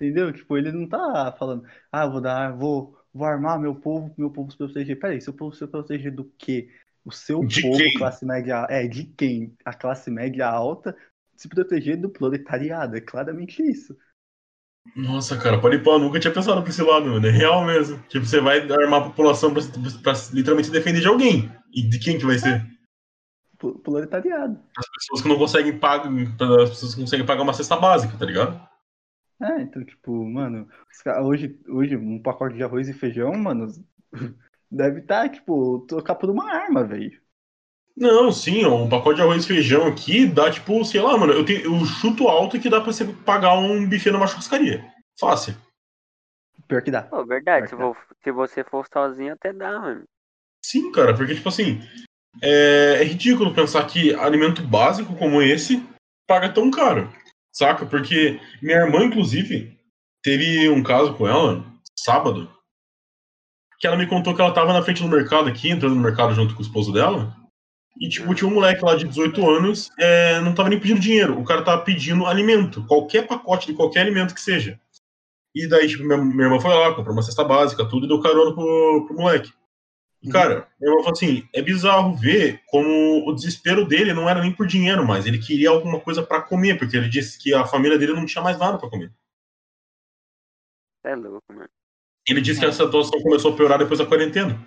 [0.04, 0.32] Entendeu?
[0.32, 4.50] Tipo, ele não tá falando, ah, vou dar, vou, vou armar meu povo, meu povo
[4.50, 4.98] se proteger.
[4.98, 6.70] Peraí, seu povo se proteger do quê?
[7.04, 7.92] O seu De povo, quem?
[7.92, 9.56] classe média, é, de quem?
[9.64, 10.96] A classe média alta
[11.36, 13.96] se proteger do proletariado, é claramente isso.
[14.96, 17.26] Nossa, cara, pode eu nunca tinha pensado por esse lado, mano.
[17.26, 17.98] É real mesmo.
[18.08, 19.62] Tipo, você vai armar a população pra,
[20.02, 21.50] pra literalmente se defender de alguém.
[21.72, 22.64] E de quem que vai ser?
[23.58, 24.58] Pro- Proletariado.
[24.76, 26.08] As pessoas que não conseguem pagar.
[26.62, 28.60] As pessoas que não conseguem pagar uma cesta básica, tá ligado?
[29.42, 33.66] É, então, tipo, mano, os ca- hoje, hoje um pacote de arroz e feijão, mano,
[34.70, 37.18] deve estar, tipo, trocar por uma arma, velho.
[37.96, 41.32] Não, sim, ó, um pacote de arroz e feijão aqui dá, tipo, sei lá, mano,
[41.32, 44.84] eu, tenho, eu chuto alto que dá pra você pagar um buffet numa churrascaria.
[45.18, 45.54] Fácil.
[46.68, 47.02] Pior que dá.
[47.02, 47.68] Pô, verdade.
[47.68, 47.76] Se,
[48.22, 50.04] se você for sozinho, até dá, mano.
[50.64, 51.80] Sim, cara, porque, tipo assim,
[52.42, 55.82] é, é ridículo pensar que alimento básico como esse
[56.26, 57.10] paga tão caro,
[57.52, 57.86] saca?
[57.86, 59.76] Porque minha irmã, inclusive,
[60.22, 61.64] teve um caso com ela,
[61.98, 62.50] sábado,
[63.78, 66.34] que ela me contou que ela tava na frente do mercado aqui, entrando no mercado
[66.34, 67.34] junto com o esposo dela,
[67.98, 71.38] e, tipo, tinha um moleque lá de 18 anos, é, não tava nem pedindo dinheiro,
[71.38, 74.80] o cara tava pedindo alimento, qualquer pacote de qualquer alimento que seja.
[75.54, 78.20] E daí, tipo, minha, minha irmã foi lá, comprou uma cesta básica, tudo, e deu
[78.20, 79.52] carona pro, pro moleque.
[80.22, 80.30] Uhum.
[80.30, 84.66] cara, irmão falou assim: é bizarro ver como o desespero dele não era nem por
[84.66, 88.12] dinheiro mais, ele queria alguma coisa pra comer, porque ele disse que a família dele
[88.12, 89.10] não tinha mais nada pra comer.
[91.04, 91.68] É louco, mano.
[92.28, 92.68] Ele disse que É.
[92.68, 94.60] a situação começou a piorar depois da quarentena.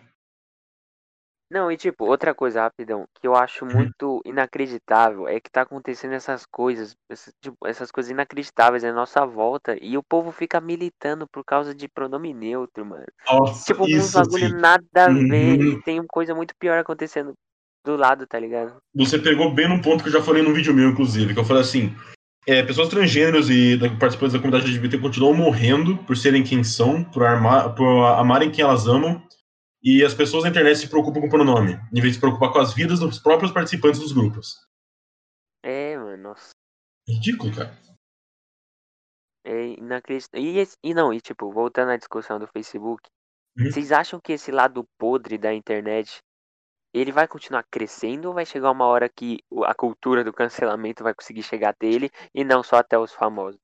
[1.53, 6.13] Não, e tipo, outra coisa, rapidão, que eu acho muito inacreditável é que tá acontecendo
[6.13, 11.27] essas coisas, essas, tipo, essas coisas inacreditáveis à nossa volta e o povo fica militando
[11.27, 13.05] por causa de pronome neutro, mano.
[13.29, 14.55] Nossa, Tipo, uns isso bagulho sim.
[14.55, 15.73] nada a ver Uhum.
[15.73, 17.33] e tem coisa muito pior acontecendo
[17.85, 18.77] do lado, tá ligado?
[18.95, 21.45] Você pegou bem num ponto que eu já falei num vídeo meu, inclusive, que eu
[21.45, 21.95] falei assim:
[22.47, 27.23] é, pessoas transgêneros e participantes da comunidade LGBT continuam morrendo por serem quem são, por,
[27.23, 29.21] armar, por amarem quem elas amam,
[29.83, 32.53] e as pessoas na internet se preocupam com o pronome, em vez de se preocupar
[32.53, 34.55] com as vidas dos próprios participantes dos grupos.
[35.61, 36.51] É, mano, nossa.
[37.07, 37.77] Ridículo, cara.
[39.45, 40.41] É inacreditável.
[40.41, 43.09] E, e não, e tipo, voltando à discussão do Facebook,
[43.57, 43.69] Uhum.
[43.69, 46.17] vocês acham que esse lado podre da internet
[46.93, 51.13] ele vai continuar crescendo ou vai chegar uma hora que a cultura do cancelamento vai
[51.13, 53.59] conseguir chegar até ele e não só até os famosos?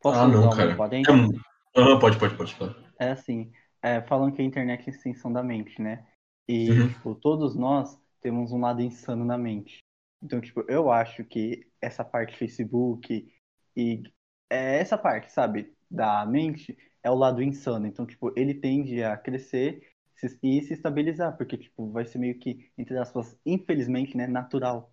[0.00, 0.76] Posso ah, não, cara.
[0.76, 1.40] parêntese?
[1.76, 2.54] É Aham, pode, pode, pode.
[2.56, 2.74] claro.
[2.98, 6.06] É assim, é, falam que a internet é a extensão da mente, né?
[6.48, 6.88] E, Uhum.
[6.88, 9.78] tipo, todos nós temos um lado insano na mente.
[10.22, 13.32] Então, tipo, eu acho que essa parte Facebook
[13.76, 14.02] e
[14.50, 17.86] é essa parte, sabe, da mente é o lado insano.
[17.86, 19.82] Então, tipo, ele tende a crescer
[20.16, 24.92] se- e se estabilizar, porque, tipo, vai ser meio que, entre aspas, infelizmente, né, natural.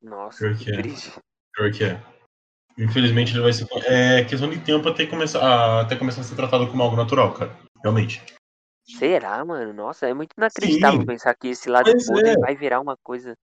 [0.00, 0.76] Nossa, Pior que que é.
[0.76, 1.10] triste.
[1.54, 2.13] Pior que é.
[2.78, 3.66] Infelizmente ele vai ser.
[3.86, 7.56] É questão de tempo até começar, até começar a ser tratado como algo natural, cara.
[7.82, 8.22] Realmente.
[8.84, 9.72] Será, mano?
[9.72, 11.06] Nossa, é muito inacreditável Sim.
[11.06, 12.38] pensar que esse lado podre é.
[12.38, 13.34] vai virar uma coisa.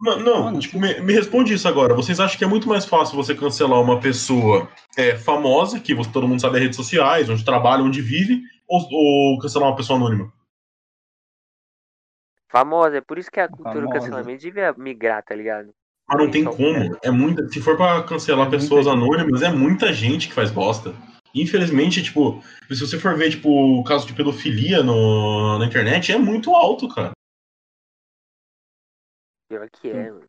[0.00, 1.92] Não, não, Mano, tipo, me, me responde isso agora.
[1.92, 6.10] Vocês acham que é muito mais fácil você cancelar uma pessoa é, famosa, que você,
[6.12, 9.98] todo mundo sabe as redes sociais, onde trabalha, onde vive, ou, ou cancelar uma pessoa
[9.98, 10.32] anônima?
[12.48, 13.98] Famosa, é por isso que a cultura do Famosa.
[13.98, 15.74] cancelamento devia migrar, tá ligado?
[16.08, 16.98] Mas não tem Só- como.
[17.02, 20.94] É muita, se for pra cancelar É pessoas anônimas, é muita gente que faz bosta.
[21.34, 26.16] Infelizmente, tipo, se você for ver, tipo, o caso de pedofilia no, na internet, é
[26.18, 27.12] muito alto, cara.
[29.48, 30.24] Pior que é, mano.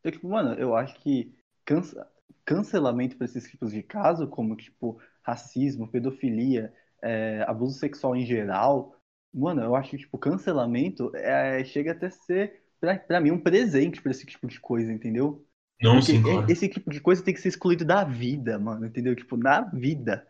[0.00, 1.34] Então, tipo, mano, eu acho que
[1.64, 2.06] cansa-
[2.44, 8.94] cancelamento para esses tipos de caso, como, tipo, racismo, pedofilia, é, abuso sexual em geral,
[9.32, 14.00] mano, eu acho que, tipo, cancelamento é, chega até ser, pra, pra mim, um presente
[14.02, 15.44] pra esse tipo de coisa, entendeu?
[15.80, 16.50] Não, Porque sim, claro.
[16.50, 19.14] esse tipo de coisa tem que ser excluído da vida, mano, entendeu?
[19.14, 20.26] Tipo, na vida.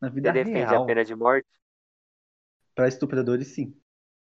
[0.00, 0.82] Na vida Você defende real.
[0.82, 1.46] a pena de morte?
[2.74, 3.74] Pra estupradores, sim.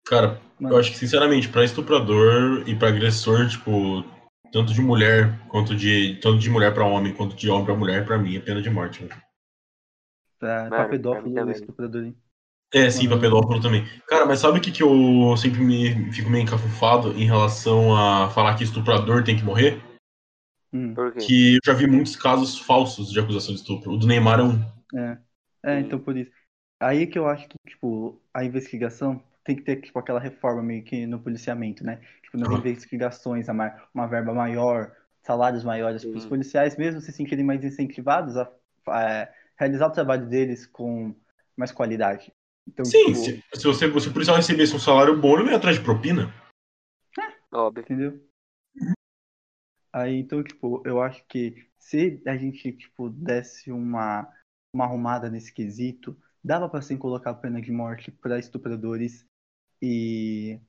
[0.05, 4.03] Cara, Mano, eu acho que, sinceramente, pra estuprador e pra agressor, tipo,
[4.51, 6.17] tanto de mulher quanto de.
[6.21, 8.69] Tanto de mulher pra homem quanto de homem pra mulher, pra mim é pena de
[8.69, 9.03] morte.
[9.03, 9.09] né?
[9.09, 9.19] Pra,
[10.39, 11.55] pra Mano, pra pedófilo e também.
[11.55, 12.03] estuprador.
[12.05, 12.17] hein?
[12.73, 13.21] É, sim, pra Mano.
[13.21, 13.85] pedófilo também.
[14.07, 18.29] Cara, mas sabe o que, que eu sempre me fico meio encafufado em relação a
[18.29, 19.81] falar que estuprador tem que morrer?
[20.73, 21.19] Hum, Por quê?
[21.25, 23.93] Que eu já vi muitos casos falsos de acusação de estupro.
[23.93, 24.61] O do Neymar é um.
[24.95, 25.17] é.
[25.63, 26.31] É, então por isso.
[26.79, 30.83] Aí que eu acho que, tipo, a investigação tem que ter, tipo, aquela reforma meio
[30.83, 31.99] que no policiamento, né?
[32.21, 32.57] Tipo, nas Ah.
[32.59, 34.91] investigações, a ma- uma verba maior,
[35.23, 38.49] salários maiores para os policiais, mesmo se sentirem mais incentivados a,
[38.87, 41.15] a realizar o trabalho deles com
[41.55, 42.31] mais qualidade.
[42.67, 45.51] Então, Sim, tipo, se, se, você, se o policial recebesse um salário bom, ele não
[45.51, 46.33] ia atrás de propina.
[47.51, 47.81] Óbvio.
[47.81, 48.27] Entendeu?
[49.91, 54.27] Aí, então, tipo, eu acho que se a gente, tipo, desse uma,
[54.73, 59.25] uma arrumada nesse quesito, dava pra sim colocar a pena de morte pra estupradores
[59.81, 60.59] e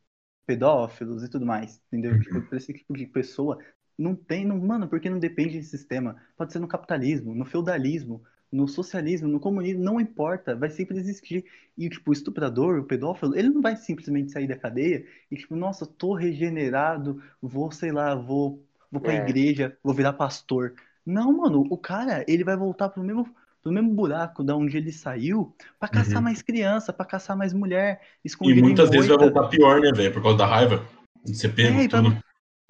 [0.46, 2.12] pedófilos e tudo mais, entendeu?
[2.12, 2.20] Uhum.
[2.20, 3.58] Tipo, pra esse tipo de pessoa,
[3.98, 6.22] não tem, não, mano, porque não depende de sistema.
[6.36, 11.44] Pode ser no capitalismo, no feudalismo, no socialismo, no comunismo, não importa, vai sempre existir.
[11.76, 15.54] E, tipo, o estuprador, o pedófilo, ele não vai simplesmente sair da cadeia e, tipo,
[15.54, 19.16] nossa, tô regenerado, vou, sei lá, vou, vou pra É.
[19.16, 20.74] igreja, vou virar pastor.
[21.04, 23.28] Não, mano, o cara, ele vai voltar pro mesmo,
[23.62, 26.22] pro mesmo buraco da onde ele saiu pra caçar Uhum.
[26.22, 29.90] mais criança, pra caçar mais mulher, E escondido em muitas vezes vai voltar pior, né,
[29.94, 30.12] velho?
[30.12, 30.84] Por causa da raiva.
[31.24, 32.16] De ser pego É, e e vai- tudo.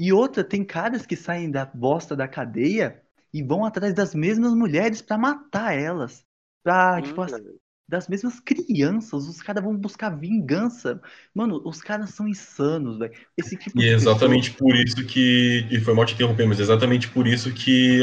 [0.00, 3.02] E outra, tem caras que saem da bosta da cadeia
[3.32, 6.24] e vão atrás das mesmas mulheres pra matar elas.
[6.62, 7.44] Pra, Sim, tipo, as- mano.
[7.90, 9.26] das mesmas crianças.
[9.26, 11.00] Os caras vão buscar vingança.
[11.34, 13.14] Mano, os caras são insanos, velho.
[13.36, 15.66] Esse tipo E de é pessoa- exatamente por isso que.
[15.70, 18.02] E foi mal te interromper, mas é exatamente por isso que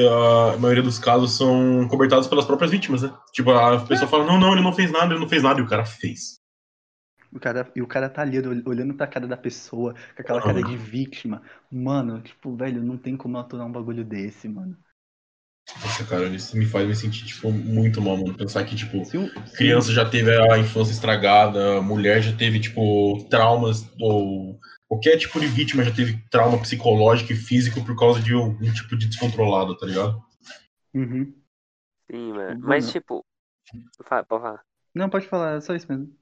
[0.54, 3.16] a maioria dos casos são cobertados pelas próprias vítimas, né?
[3.32, 5.64] Tipo, a pessoa fala, não, não, ele não fez nada, ele não fez nada, e
[5.64, 6.40] o cara fez.
[7.32, 10.42] O cara, e o cara tá ali ol- olhando pra cara da pessoa, com aquela
[10.42, 11.42] cara de vítima.
[11.72, 14.78] Mano, tipo, velho, não tem como aturar um bagulho desse, mano.
[15.82, 18.38] Nossa, cara, isso me faz me sentir, tipo, muito mal, mano.
[18.38, 22.60] Pensar que, tipo, Se um- se- criança já teve a infância estragada, mulher já teve,
[22.60, 28.22] tipo, traumas, ou qualquer tipo de vítima já teve trauma psicológico e físico por causa
[28.22, 30.24] de algum tipo de descontrolado, tá ligado?
[30.94, 31.34] Uhum.
[32.10, 32.60] Sim, mano.
[32.64, 32.92] Mas, não.
[32.94, 33.26] tipo.
[34.04, 34.64] Fala, pode falar.
[34.94, 36.16] Não, pode falar, é só isso mesmo.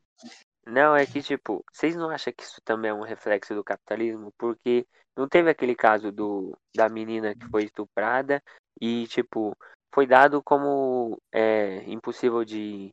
[0.65, 4.33] Não, é que, tipo, vocês não acham que isso também é um reflexo do capitalismo?
[4.37, 8.41] Porque não teve aquele caso do, da menina que foi estuprada
[8.81, 9.55] e, tipo,
[9.93, 12.89] foi dado como é, impossível de,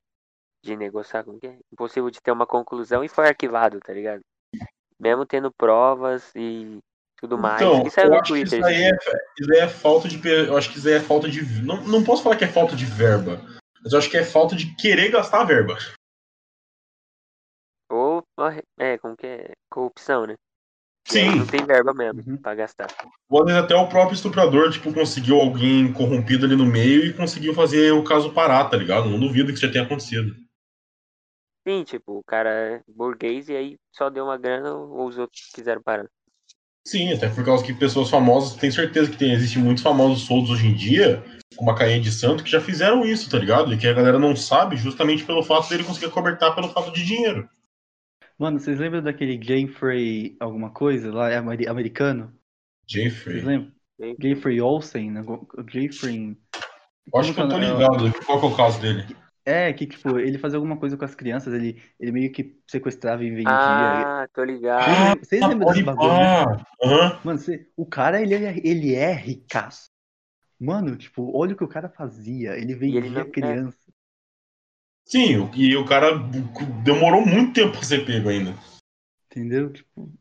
[0.63, 1.59] de negociar, como que é?
[1.73, 4.21] Impossível de ter uma conclusão e foi arquivado, tá ligado?
[4.99, 6.79] Mesmo tendo provas e
[7.17, 7.61] tudo mais.
[7.61, 8.59] Então, Isso eu acho que Twitter.
[8.59, 8.91] isso aí, é,
[9.41, 10.29] isso aí é falta de.
[10.29, 11.63] Eu acho que isso aí é falta de.
[11.63, 13.41] Não, não posso falar que é falta de verba,
[13.83, 15.79] mas eu acho que é falta de querer gastar a verba.
[17.91, 18.23] Ou,
[18.79, 19.53] é, como que é?
[19.71, 20.35] Corrupção, né?
[21.11, 21.39] Sim.
[21.39, 22.37] Não tem verba mesmo Uhum.
[22.37, 22.89] pra gastar.
[23.29, 27.13] Ou às vezes até o próprio estuprador, tipo, conseguiu alguém corrompido ali no meio e
[27.13, 29.09] conseguiu fazer o caso parar, tá ligado?
[29.09, 30.35] Não duvido que isso já tenha acontecido.
[31.67, 35.51] Sim, tipo, o cara é burguês e aí só deu uma grana ou os outros
[35.53, 36.07] quiseram parar.
[36.87, 40.51] Sim, até por causa que pessoas famosas, tenho certeza que tem, existem muitos famosos soltos
[40.51, 41.23] hoje em dia,
[41.57, 43.73] como a Cainha de Santo, que já fizeram isso, tá ligado?
[43.73, 47.05] E que a galera não sabe justamente pelo fato dele conseguir cobertar pelo fato de
[47.05, 47.49] dinheiro.
[48.41, 52.33] Mano, vocês lembram daquele Jeffrey alguma coisa lá, é ameri- americano?
[52.89, 53.41] Vocês Jeffrey.
[53.43, 53.73] lembram?
[54.01, 54.17] Sim.
[54.19, 55.23] Jeffrey Olsen, né?
[55.69, 56.39] Jeffrey.
[57.13, 58.25] Eu acho que eu tô é o- ligado.
[58.25, 59.05] Qual que é o caso dele?
[59.45, 63.23] É, que tipo, ele fazia alguma coisa com as crianças, ele, ele meio que sequestrava
[63.23, 63.51] e vendia.
[63.51, 65.19] Ah, tô ligado.
[65.19, 66.65] Vocês lembram- Vocês lembram desse bagulho, né?
[66.83, 67.21] Aham.
[67.25, 69.91] Mano, você- o cara, ele é, ele é ricaço.
[70.59, 72.53] Mano, tipo, olha o que o cara fazia.
[72.53, 73.25] Ele ele vendia não- é.
[73.25, 73.90] criança.
[75.11, 76.13] Sim, o- e o cara
[76.85, 78.55] demorou muito tempo pra ser pego ainda.
[79.27, 79.73] Entendeu?
[79.73, 80.13] Tipo,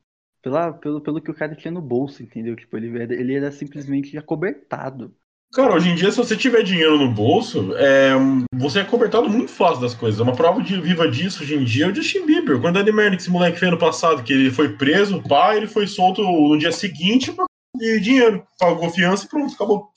[0.41, 2.55] pela, pelo, pelo que o cara tinha no bolso, entendeu?
[2.55, 5.15] Tipo, ele era, ele era simplesmente acobertado.
[5.53, 8.11] Cara, hoje em dia, se você tiver dinheiro no bolso, é,
[8.53, 10.19] você é cobertado muito fácil das coisas.
[10.19, 12.61] Uma prova de viva disso hoje em dia é o Justin Bieber.
[12.61, 15.55] Quando é de merda que esse moleque fez no passado, que ele foi preso, pá,
[15.55, 18.45] ele foi solto no dia seguinte por de dinheiro.
[18.59, 19.91] Pagou fiança e pronto, acabou.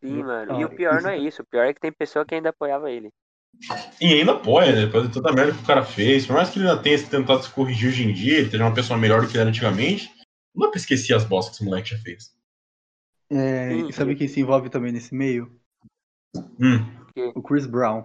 [0.00, 0.60] Sim, mano.
[0.60, 1.42] E o pior não é isso.
[1.42, 3.10] O pior é que tem pessoa que ainda apoiava ele.
[4.00, 4.86] E ainda apoia, né?
[4.86, 6.26] Depois de toda a merda que o cara fez.
[6.26, 8.74] Por mais que ele ainda tenha tentado se corrigir hoje em dia, ele seja uma
[8.74, 10.10] pessoa melhor do que ele era antigamente,
[10.54, 12.32] não dá pra esquecer as bostas que esse moleque já fez.
[13.30, 15.60] É, e sabe quem se envolve também nesse meio?
[16.60, 16.86] Hum.
[17.34, 18.04] O Chris Brown.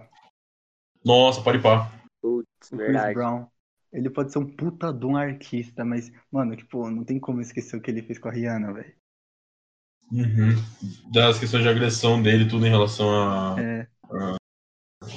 [1.04, 1.90] Nossa, pode pá.
[2.20, 3.14] Putz, O Chris verdade.
[3.14, 3.46] Brown.
[3.92, 7.76] Ele pode ser um puta de um artista, mas, mano, tipo, não tem como esquecer
[7.76, 8.92] o que ele fez com a Rihanna, velho.
[10.10, 11.12] Uhum.
[11.12, 13.86] Das questões de agressão dele, tudo em relação a É,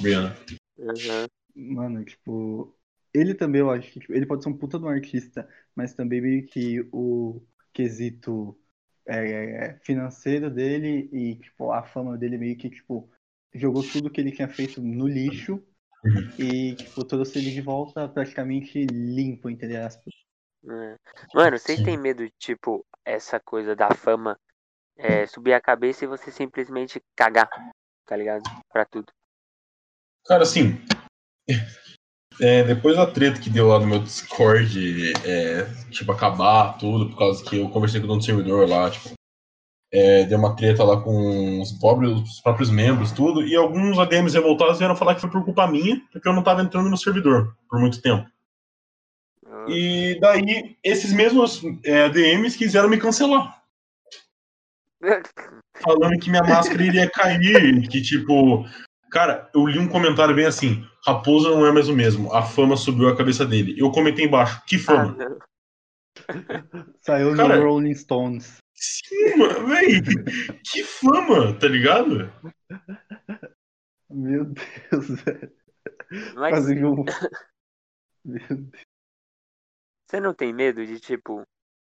[0.00, 0.36] Brianna.
[0.80, 1.26] Aham.
[1.54, 2.74] mano, tipo,
[3.12, 5.94] ele também, eu acho que tipo, ele pode ser um puta de um artista, mas
[5.94, 8.58] também meio que o quesito
[9.06, 13.10] é, financeiro dele e, tipo, a fama dele meio que, tipo,
[13.54, 15.62] jogou tudo que ele tinha feito no lixo
[16.04, 16.30] Uhum.
[16.38, 20.14] e, tipo, trouxe ele de volta praticamente limpo, entre aspas.
[20.64, 20.96] É.
[21.34, 24.38] Mano, vocês têm medo de, tipo, essa coisa da fama
[24.96, 27.48] é, subir a cabeça e você simplesmente cagar,
[28.06, 28.42] tá ligado?
[28.72, 29.12] Pra tudo.
[30.28, 30.78] Cara, assim.
[32.38, 37.18] é, depois da treta que deu lá no meu Discord, é, tipo, acabar tudo, por
[37.18, 39.12] causa que eu conversei com o dono do servidor lá, tipo.
[39.90, 44.34] é, deu uma treta lá com os, próprios, os próprios membros, tudo, e alguns ADMs
[44.34, 47.56] revoltados vieram falar que foi por culpa minha, porque eu não tava entrando no servidor
[47.66, 48.28] por muito tempo.
[49.46, 53.62] Ah, E daí, esses mesmos é, ADMs quiseram me cancelar.
[55.80, 58.66] falando que minha máscara iria cair, que tipo,
[59.10, 62.76] cara, eu li um comentário bem assim, Raposa não é mais o mesmo, a fama
[62.76, 63.74] subiu a cabeça dele.
[63.78, 65.12] Eu comentei embaixo, que Ah, fama?
[65.16, 65.38] não.
[67.00, 68.58] Saiu Cara- no Rolling Stones.
[68.74, 70.00] Sim, mano, véi,
[70.64, 72.30] que fama, tá ligado?
[74.10, 75.52] Meu Deus, velho.
[76.34, 77.04] Mas Quase um...
[78.24, 78.82] Meu Deus.
[80.08, 81.42] você não tem medo de, tipo,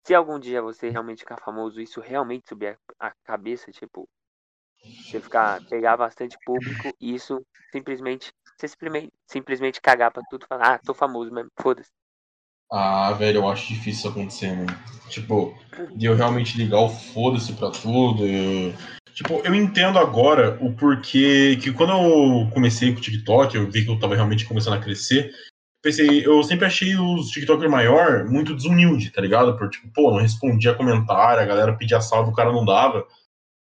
[0.06, 4.08] se algum dia você realmente ficar famoso, isso realmente subir a cabeça, tipo,
[4.84, 10.48] você ficar, pegar bastante público e isso simplesmente, você simplesmente, simplesmente cagar pra tudo e
[10.48, 11.90] falar, ah, tô famoso mesmo, foda-se.
[12.72, 14.78] Ah, velho, eu acho difícil isso acontecer, mano.
[15.10, 15.54] Tipo,
[15.94, 18.26] de eu realmente ligar o foda-se pra tudo.
[18.26, 18.74] eu-
[19.14, 23.84] Tipo, eu entendo agora o porquê que quando eu comecei com o TikTok, eu vi
[23.84, 25.32] que eu tava realmente começando a crescer.
[25.84, 29.58] Pensei, eu sempre achei os TikTokers maior muito desumilde, tá ligado?
[29.58, 33.06] Por tipo, pô, não respondia comentário, a galera pedia salve, o cara não dava.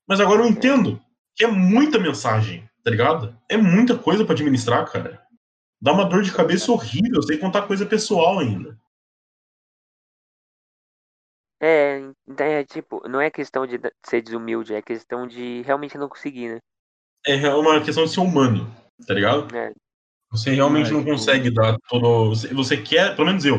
[0.07, 1.01] Mas agora eu entendo
[1.35, 3.37] que é muita mensagem, tá ligado?
[3.49, 5.25] É muita coisa pra administrar, cara.
[5.81, 8.79] Dá uma dor de cabeça horrível, sem contar coisa pessoal ainda.
[11.59, 16.09] É, então é tipo, não é questão de ser desumilde, é questão de realmente não
[16.09, 16.59] conseguir, né?
[17.23, 18.65] é uma questão de ser humano,
[19.05, 19.55] tá ligado?
[19.55, 19.71] É.
[20.31, 22.29] Você realmente Mas, não tipo- consegue dar todo.
[22.29, 23.57] Você, você quer, pelo menos eu,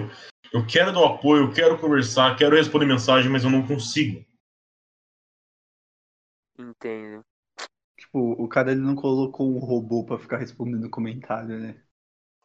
[0.53, 4.25] eu quero dar o apoio, eu quero conversar, quero responder mensagem, mas eu não consigo.
[6.59, 7.25] Entendo.
[8.13, 11.77] Tipo, o cara ele não colocou um robô pra ficar respondendo comentário, né?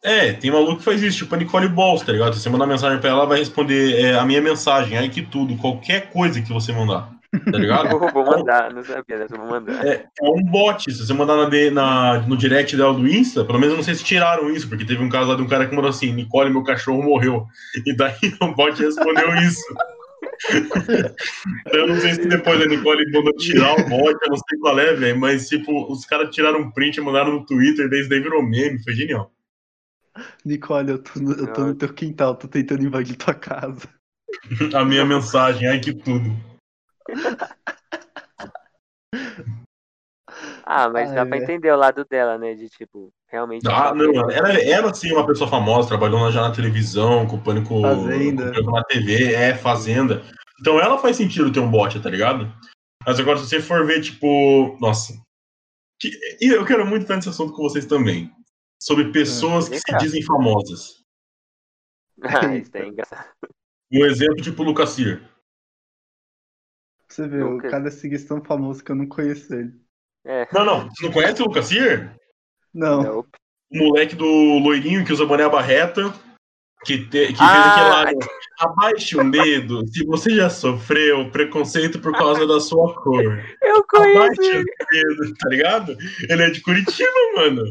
[0.02, 2.34] É, tem maluco que faz isso, tipo a Nicole Balls, tá ligado?
[2.34, 5.22] Se você mandar mensagem pra ela, ela vai responder é, a minha mensagem, aí que
[5.22, 7.10] tudo, qualquer coisa que você mandar,
[7.52, 7.90] tá ligado?
[7.92, 9.86] Eu vou mandar, não sabia dessa, vou mandar.
[9.86, 10.90] É, é um bot.
[10.90, 13.96] Se você mandar na, na- no direct dela do Insta, pelo menos eu não sei
[13.96, 16.50] se tiraram isso, porque teve um caso lá de um cara que mandou assim: Nicole,
[16.50, 17.46] meu cachorro morreu.
[17.86, 19.66] E daí o bot respondeu isso.
[21.74, 24.80] Eu não sei se depois a Nicole mandou tirar o bot, eu não sei qual
[24.80, 28.20] é, velho, mas tipo, os caras tiraram um print e mandaram no Twitter, isso daí
[28.20, 29.32] virou meme, foi genial.
[30.44, 33.88] Nicole, eu tô, no, eu tô no teu quintal, tô tentando invadir tua casa.
[34.74, 36.36] A minha mensagem, ai que tudo.
[40.70, 41.44] Ah, mas dá Ai, pra velho.
[41.44, 42.54] entender o lado dela, né?
[42.54, 43.66] De tipo, realmente.
[43.70, 47.82] Ah, não, ela era sim uma pessoa famosa, trabalhou já na televisão, com o Pânico
[47.82, 48.52] Fazenda.
[48.54, 50.22] com o na TV, é, Fazenda.
[50.60, 52.54] Então ela faz sentido ter um bot, tá ligado?
[53.06, 55.14] Mas agora, se você for ver, tipo, nossa.
[56.02, 56.12] que-
[56.42, 58.30] e eu quero muito estar nesse assunto com vocês também.
[58.84, 61.02] Sobre pessoas que se dizem famosas.
[62.52, 63.30] Ah, isso é engraçado.
[63.94, 65.24] Um exemplo, tipo, o Lucasir.
[67.08, 67.68] Você vê, Nunca.
[67.68, 69.87] o cara é seguir tão famoso que eu não conheço ele.
[70.28, 72.12] É, Não, não, você não conhece o Lucasir?
[72.74, 73.02] Não.
[73.04, 73.20] não.
[73.72, 74.26] O moleque do
[74.60, 76.14] loirinho que usa boné barreta,
[76.86, 78.38] que, te- que Ah, fez aquele lado.
[78.60, 83.24] Abaixe o dedo se você já sofreu preconceito por causa da sua cor.
[83.62, 85.98] Eu conheço Abaixe o dedo, tá ligado?
[86.30, 87.64] Ele é de Curitiba, mano.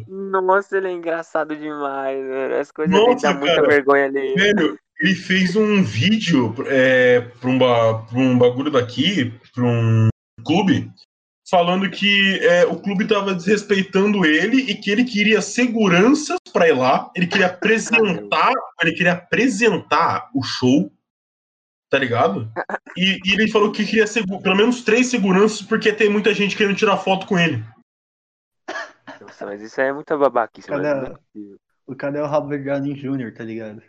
[0.43, 2.57] Nossa, ele é engraçado demais, velho.
[2.61, 3.69] As coisas Nossa, dão muita cara.
[3.69, 4.35] vergonha ali.
[4.35, 10.09] Velho, ele fez um vídeo é, pra, um ba- pra um bagulho daqui, pra um
[10.45, 10.91] clube,
[11.49, 16.77] falando que é, o clube tava desrespeitando ele e que ele queria seguranças pra ir
[16.77, 20.93] lá, ele queria apresentar, ele queria apresentar o show,
[21.89, 22.51] tá ligado?
[22.97, 24.05] E, e ele falou que queria
[24.43, 27.65] pelo menos três seguranças porque tem muita gente querendo tirar foto com ele.
[29.21, 31.19] Nossa, mas isso aí é muita babaquice, Cara, mano.
[31.35, 31.57] Não é.
[31.87, 33.81] O cara é o Robert Downey Jr., tá ligado?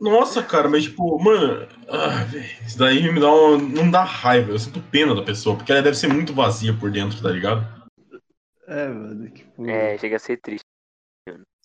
[0.00, 4.52] Nossa, cara, mas tipo, mano, ah, véi, isso daí me dá uma, não dá raiva,
[4.52, 7.66] eu sinto pena da pessoa, porque ela deve ser muito vazia por dentro, tá ligado?
[8.68, 9.66] É, mano, tipo...
[9.68, 10.64] É, chega a ser triste.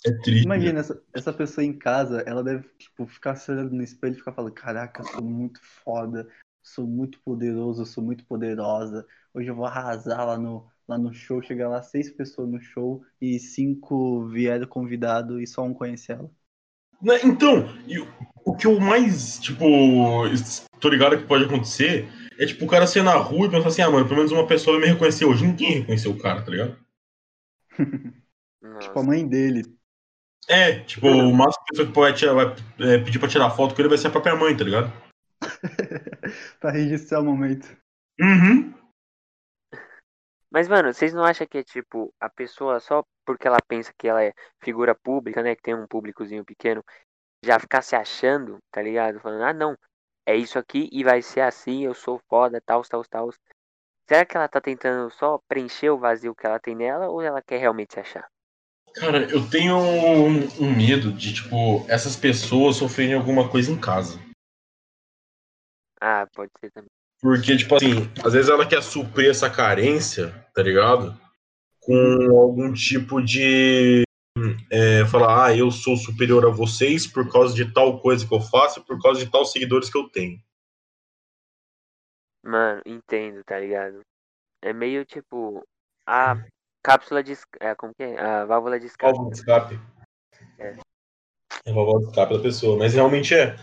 [0.05, 0.43] É triste.
[0.45, 4.17] Imagina, essa, essa pessoa em casa, ela deve, tipo, ficar se olhando no espelho e
[4.17, 6.27] ficar falando, caraca, eu sou muito foda,
[6.61, 9.05] sou muito poderoso, sou muito poderosa.
[9.33, 13.03] Hoje eu vou arrasar lá no, lá no show, chegar lá seis pessoas no show
[13.21, 16.29] e cinco vieram convidado e só um conhece ela.
[17.03, 19.65] Né, Então, e o- que eu mais, tipo,
[20.79, 22.07] tô ligado que pode acontecer
[22.39, 24.47] é, tipo, o cara sair na rua e pensar assim, ah, mano, pelo menos uma
[24.47, 25.45] pessoa vai me reconhecer hoje.
[25.45, 26.77] Ninguém reconheceu o cara, tá ligado?
[28.79, 29.63] Tipo, a mãe dele.
[30.49, 33.49] É, tipo, o máximo que a pessoa que pode tirar- vai é, pedir pra tirar
[33.51, 34.91] foto com ele vai ser a própria mãe, tá ligado?
[36.59, 37.67] pra registrar o momento.
[38.19, 38.73] Uhum.
[40.53, 44.07] Mas, mano, vocês não acham que é tipo, a pessoa só porque ela pensa que
[44.07, 45.55] ela é figura pública, né?
[45.55, 46.83] Que tem um públicozinho pequeno,
[47.43, 49.19] já ficar se achando, tá ligado?
[49.19, 49.75] Falando, ah, não,
[50.27, 53.33] é isso aqui e vai ser assim, eu sou foda, tal, tal, tal.
[54.07, 57.41] Será que ela tá tentando só preencher o vazio que ela tem nela ou ela
[57.41, 58.29] quer realmente se achar?
[58.93, 64.19] Cara, eu tenho um, um medo de, tipo, essas pessoas sofrerem alguma coisa em casa.
[65.99, 66.91] Ah, pode ser também.
[67.23, 71.17] Porque, tipo assim, às vezes ela quer suprir essa carência, tá ligado?
[71.79, 74.03] Com algum tipo de.
[74.69, 78.41] É, falar, ah, eu sou superior a vocês por causa de tal coisa que eu
[78.41, 80.37] faço, por causa de tal seguidores que eu tenho.
[82.43, 84.01] Mano, entendo, tá ligado?
[84.61, 85.63] É meio tipo
[86.05, 86.43] a
[86.83, 87.37] cápsula de.
[87.61, 88.19] É, como que é?
[88.19, 89.13] A válvula de escape.
[89.13, 89.79] Válvula de escape.
[90.59, 90.75] É.
[91.65, 92.77] É a válvula de escape da pessoa.
[92.77, 93.55] Mas realmente é.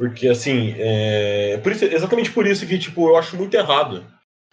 [0.00, 1.58] Porque, assim, é...
[1.62, 4.02] Por isso, exatamente por isso que, tipo, eu acho muito errado.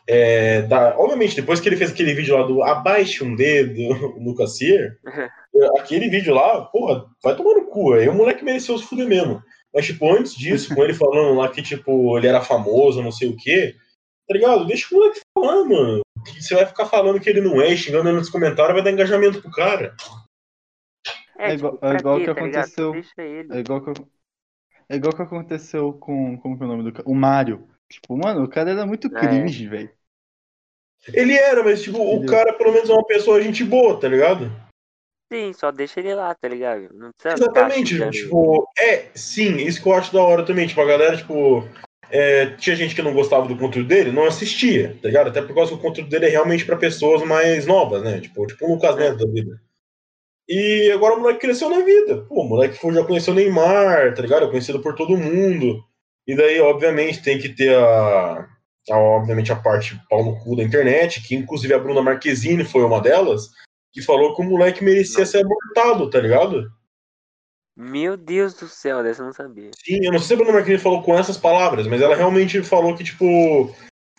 [0.06, 0.93] É, da...
[1.00, 3.80] Obviamente, depois que ele fez aquele vídeo lá do Abaixe um dedo
[4.20, 4.98] no Cassier,
[5.80, 7.93] aquele vídeo lá, porra, vai tomar no cu.
[7.93, 9.41] Aí o moleque mereceu se fuder mesmo.
[9.74, 13.30] Mas, tipo, antes disso, com ele falando lá que, tipo, ele era famoso, não sei
[13.30, 13.74] o quê,
[14.28, 14.66] tá ligado?
[14.68, 16.02] Deixa o moleque falar, mano.
[16.26, 18.91] Que Você vai ficar falando que ele não é, xingando ele nos comentários, vai dar
[18.91, 19.95] engajamento pro cara.
[21.39, 23.48] É, É igual- tipo, é pra igual quê, que tá aconteceu- Deixa ele.
[23.56, 23.93] É igual que,
[24.90, 26.38] é igual que aconteceu com.
[26.38, 27.08] Como que é o nome do cara?
[27.08, 27.68] O Mario.
[27.90, 29.20] Tipo, mano, o cara era muito É.
[29.20, 29.90] cringe, velho.
[31.14, 32.32] Ele era, mas, tipo, o Entendeu?
[32.32, 34.52] cara pelo menos é uma pessoa gente boa, tá ligado?
[35.32, 36.90] Sim, só deixa ele lá, tá ligado?
[36.94, 38.10] Não precisa Exatamente, ele.
[38.12, 41.68] tipo, é, sim, isso que eu acho da hora também, tipo, a galera, tipo,
[42.10, 45.28] é, tinha gente que não gostava do conteúdo dele, não assistia, tá ligado?
[45.30, 48.22] Até por causa que o conteúdo dele é realmente pra pessoas mais novas, né?
[48.22, 49.62] Tipo, tipo o Lucas Neto da vida.
[50.48, 52.26] E agora o moleque cresceu na vida.
[52.28, 54.45] Pô, o moleque foi, já conheceu o Neymar, tá ligado?
[54.45, 55.84] É conhecido por todo mundo.
[56.26, 58.48] E daí, obviamente, tem que ter a,
[58.89, 62.84] a, obviamente, a parte pau no cu da internet, que inclusive a Bruna Marquezine foi
[62.84, 63.50] uma delas,
[63.91, 66.70] que falou que o moleque merecia ser abortado, tá ligado?
[67.76, 69.72] Meu Deus do céu, dessa eu não sabia.
[69.78, 72.64] Sim, eu não sei se a Bruna Marquezine falou com essas palavras, mas ela realmente
[72.64, 73.74] falou que, tipo,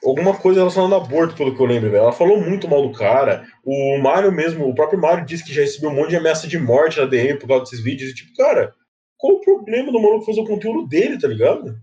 [0.05, 2.03] alguma coisa relacionada a aborto, pelo que eu lembro, velho.
[2.03, 3.47] Ela falou muito mal do cara.
[3.65, 6.59] O Mário mesmo, o próprio Mário disse que já recebeu um monte de ameaça de
[6.59, 8.11] morte na DM por causa desses vídeos.
[8.11, 8.75] E, tipo, cara,
[9.17, 11.77] qual o problema do maluco fazer o conteúdo dele, tá ligado?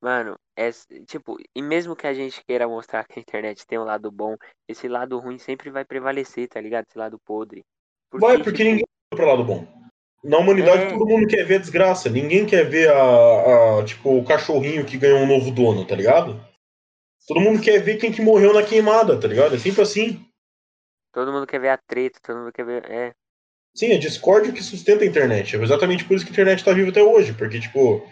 [0.00, 0.70] Mano, é
[1.06, 4.36] tipo, e mesmo que a gente queira mostrar que a internet tem um lado bom,
[4.68, 6.86] esse lado ruim sempre vai prevalecer, tá ligado?
[6.88, 7.64] Esse lado podre.
[8.12, 9.81] Vai, porque tipo, ninguém vai pro lado bom.
[10.24, 10.90] Na humanidade, É.
[10.90, 12.08] todo mundo quer ver a desgraça.
[12.08, 16.40] Ninguém quer ver a, a, tipo, o cachorrinho que ganhou um novo dono, tá ligado?
[17.26, 19.54] Todo mundo quer ver quem que morreu na queimada, tá ligado?
[19.54, 20.24] É sempre assim.
[21.12, 22.90] Todo mundo quer ver a treta, todo mundo quer ver.
[22.90, 23.12] É.
[23.74, 25.56] Sim, a discórdia que sustenta a internet.
[25.56, 27.32] É exatamente por isso que a internet tá viva até hoje.
[27.32, 28.06] Porque, tipo,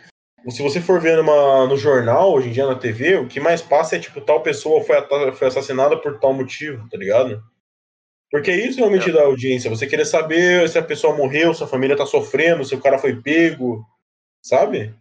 [0.49, 3.61] se você for ver numa, no jornal, hoje em dia na TV, o que mais
[3.61, 4.97] passa é, tipo, tal pessoa foi,
[5.33, 7.43] foi assassinada por tal motivo, tá ligado?
[8.31, 9.69] Porque é isso realmente da audiência.
[9.69, 12.99] Você querer saber se a pessoa morreu, se a família tá sofrendo, se o cara
[12.99, 13.85] foi pego,
[14.41, 14.95] sabe?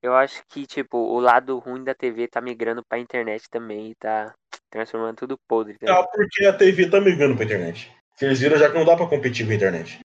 [0.00, 3.94] Eu acho que, tipo, o lado ruim da TV tá migrando pra internet também e
[3.96, 4.32] tá
[4.70, 6.08] transformando tudo podre, tá ligado?
[6.12, 7.92] porque a TV tá migrando pra internet.
[8.10, 10.00] Porque eles viram já que não dá pra competir com a internet.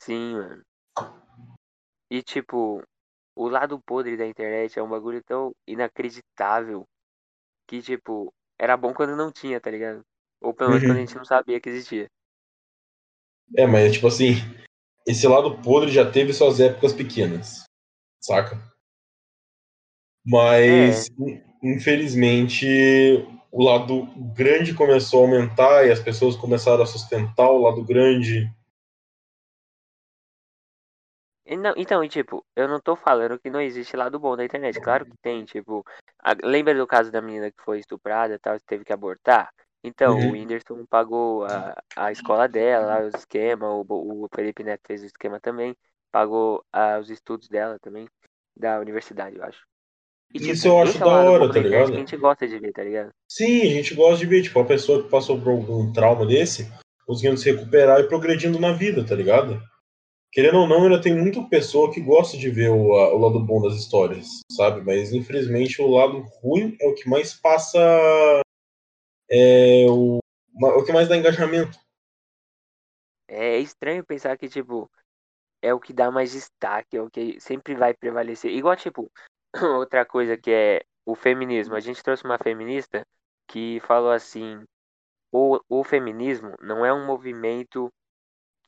[0.00, 0.62] Sim, mano.
[2.10, 2.82] E, tipo,
[3.36, 6.86] o lado podre da internet é um bagulho tão inacreditável
[7.66, 10.02] que, tipo, era bom quando não tinha, tá ligado?
[10.42, 10.88] Ou pelo menos Uhum.
[10.90, 12.10] quando a gente não sabia que existia.
[13.56, 14.34] É, mas tipo assim,
[15.06, 17.64] esse lado podre já teve suas épocas pequenas,
[18.20, 18.56] saca?
[20.24, 22.66] Mas, in- infelizmente,
[23.50, 28.48] o lado grande começou a aumentar e as pessoas começaram a sustentar o lado grande.
[31.44, 34.80] Não- então, tipo, eu não tô falando que não existe lado bom da internet.
[34.80, 35.84] Claro que tem, tipo.
[36.24, 39.52] a- lembra do caso da menina que foi estuprada e tal, que teve que abortar?
[39.84, 40.28] Então, Uhum.
[40.28, 45.02] o Whindersson pagou a, a escola dela, lá, os esquemas, o, o Felipe Neto fez
[45.02, 45.74] o esquema também,
[46.10, 48.08] pagou ah, os estudos dela também,
[48.56, 49.60] da universidade, eu acho.
[50.32, 51.90] E, tipo, Isso eu acho o da hora, tá ligado?
[51.90, 53.10] Que a gente gosta de ver, tá ligado?
[53.28, 56.70] Sim, a gente gosta de ver, tipo, a pessoa que passou por algum trauma desse,
[57.06, 59.60] conseguindo se recuperar e progredindo na vida, tá ligado?
[60.32, 63.40] Querendo ou não, ainda tem muita pessoa que gosta de ver o, a- o lado
[63.40, 64.80] bom das histórias, sabe?
[64.82, 67.78] Mas infelizmente o lado ruim é o que mais passa.
[69.34, 71.78] É o, o que mais dá engajamento.
[73.26, 74.90] É estranho pensar que, tipo,
[75.62, 78.50] é o que dá mais destaque, é o que sempre vai prevalecer.
[78.50, 79.10] Igual, tipo,
[79.78, 81.74] outra coisa que é o feminismo.
[81.74, 83.06] A gente trouxe uma feminista
[83.48, 84.62] que falou assim,
[85.32, 87.90] o, o feminismo não é um movimento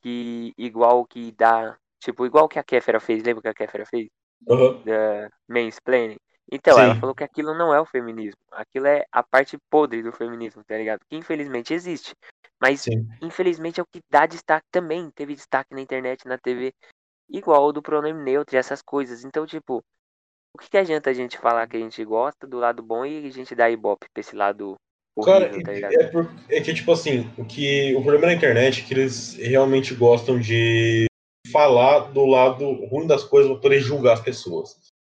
[0.01, 4.07] que igual que dá, tipo, igual que a Kéfera fez, lembra que a Kéfera fez?
[4.49, 4.81] Aham.
[4.83, 6.17] Da mansplaining.
[6.51, 6.99] Então, ela Sim.
[6.99, 8.39] falou que aquilo não é o feminismo.
[8.51, 11.01] Aquilo é a parte podre do feminismo, tá ligado?
[11.09, 12.13] Que infelizmente existe.
[12.59, 13.07] Mas Sim.
[13.21, 15.09] infelizmente é o que dá destaque também.
[15.11, 16.73] Teve destaque na internet, na TV,
[17.29, 19.23] igual o do pronome neutro e essas coisas.
[19.23, 19.83] Então, tipo,
[20.53, 23.27] o que, que adianta a gente falar que a gente gosta do lado bom e
[23.27, 24.75] a gente dá ibope pra esse lado
[25.15, 25.93] horrível, Cara, tá ligado?
[25.93, 29.33] é, por- é que, tipo assim, o, que, o problema da internet é que eles
[29.35, 31.07] realmente gostam de
[31.51, 34.93] falar do lado ruim das coisas pra poder julgar as pessoas.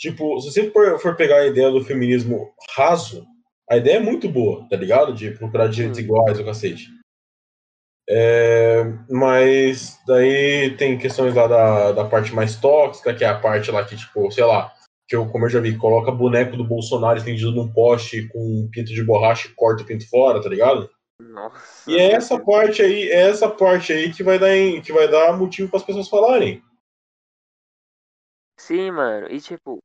[0.00, 3.26] Tipo, se você for, for pegar a ideia do feminismo raso,
[3.70, 5.12] a ideia é muito boa, tá ligado?
[5.12, 6.02] De procurar direitos Hum.
[6.02, 6.88] iguais, o cacete.
[8.08, 13.70] É, mas daí tem questões lá da, da parte mais tóxica, que é a parte
[13.70, 14.72] lá que, tipo, sei lá,
[15.06, 18.70] que eu, como eu já vi, coloca boneco do Bolsonaro estendido num poste com um
[18.72, 20.90] pinto de borracha e corta o pinto fora, tá ligado?
[21.20, 21.90] Nossa.
[21.90, 25.06] E é essa parte aí, é essa parte aí que vai dar, em- que vai
[25.08, 26.62] dar motivo para as pessoas falarem.
[28.58, 29.30] Sim, mano.
[29.30, 29.78] E tipo,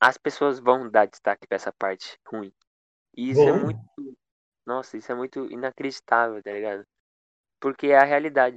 [0.00, 2.52] as pessoas vão dar destaque pra essa parte ruim.
[3.16, 3.64] E isso é Vão.
[3.64, 3.80] muito.
[4.66, 6.84] Nossa, isso é muito inacreditável, tá ligado?
[7.60, 8.56] Porque é a realidade.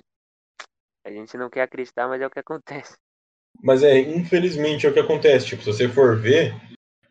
[1.05, 2.95] A gente não quer acreditar, mas é o que acontece.
[3.63, 5.47] Mas é, infelizmente, é o que acontece.
[5.47, 6.53] Tipo, se você for ver,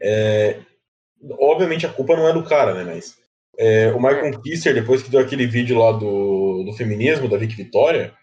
[0.01, 0.63] é,
[1.39, 2.85] obviamente a culpa não é do cara, né?
[2.85, 3.19] Mas
[3.59, 7.57] é, o Michael Kisser, depois que deu aquele vídeo lá do, do feminismo, da Vicky
[7.57, 8.15] Vitória,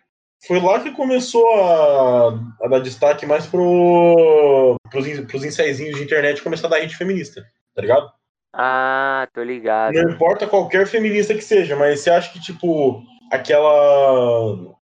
[0.46, 2.30] foi lá que começou a,
[2.62, 7.82] a dar destaque mais pro, pros, pros de internet começar a dar hate feminista, tá
[7.82, 8.12] ligado?
[8.54, 9.94] Ah, tô ligado.
[9.94, 14.76] Não importa qualquer feminista que seja, mas você acha que, tipo, aquela.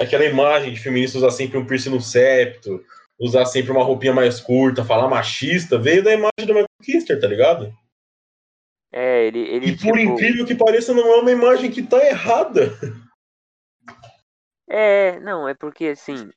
[0.00, 2.82] aquela imagem de feminista usar sempre um piercing no septo,
[3.18, 7.26] usar sempre uma roupinha mais curta, falar machista, veio da imagem do Michael Kister, tá
[7.26, 7.72] ligado?
[8.92, 9.98] É, ele, ele E por tipo.
[9.98, 12.72] incrível que pareça, não é uma imagem que tá errada.
[14.74, 16.30] É, não, é porque assim.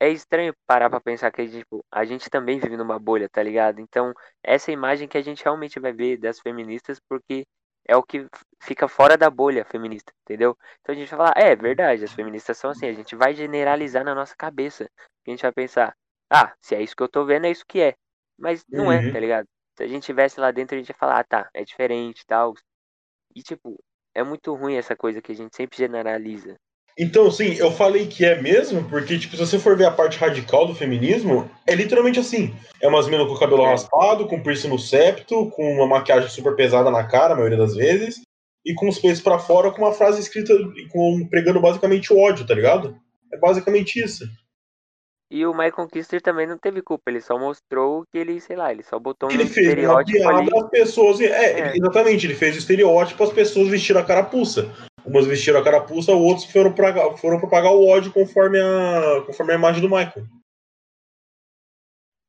[0.00, 3.80] É estranho parar pra pensar que tipo, a gente também vive numa bolha, tá ligado?
[3.80, 4.12] Então,
[4.44, 7.46] essa imagem que a gente realmente vai ver das feministas, porque
[7.88, 8.28] é o que
[8.62, 10.56] fica fora da bolha feminista, entendeu?
[10.80, 14.04] Então a gente vai falar, é verdade, as feministas são assim, a gente vai generalizar
[14.04, 14.90] na nossa cabeça.
[15.26, 15.96] A gente vai pensar,
[16.30, 17.94] ah, se é isso que eu tô vendo, é isso que é.
[18.38, 19.12] Mas não é, Uhum.
[19.12, 19.48] tá ligado?
[19.78, 22.26] Se a gente tivesse lá dentro, a gente ia falar, ah, tá, é diferente e
[22.26, 22.54] tal.
[23.36, 23.78] E tipo,
[24.14, 26.56] é muito ruim essa coisa que a gente sempre generaliza.
[26.98, 30.18] Então, sim, eu falei que é mesmo, porque, tipo, se você for ver a parte
[30.18, 32.54] radical do feminismo, é literalmente assim.
[32.82, 33.70] É umas meninas com o cabelo É.
[33.70, 37.74] raspado, com piercing no septo, com uma maquiagem super pesada na cara, a maioria das
[37.74, 38.20] vezes,
[38.64, 40.52] e com os peitos pra fora, com uma frase escrita,
[40.90, 42.94] com, pregando basicamente o ódio, tá ligado?
[43.32, 44.24] É basicamente isso.
[45.30, 48.70] E o Michael Kister também não teve culpa, ele só mostrou que ele, sei lá,
[48.70, 50.50] ele só botou um Ele fez uma estereótipo ali.
[50.50, 51.20] piada, as pessoas.
[51.22, 51.76] É, É.
[51.78, 54.70] exatamente, ele fez o estereótipo, as pessoas vestiram a carapuça.
[55.12, 59.56] Umas vestiram a carapuça, outros foram, pra, foram propagar o ódio conforme a, conforme a
[59.56, 60.24] imagem do Michael.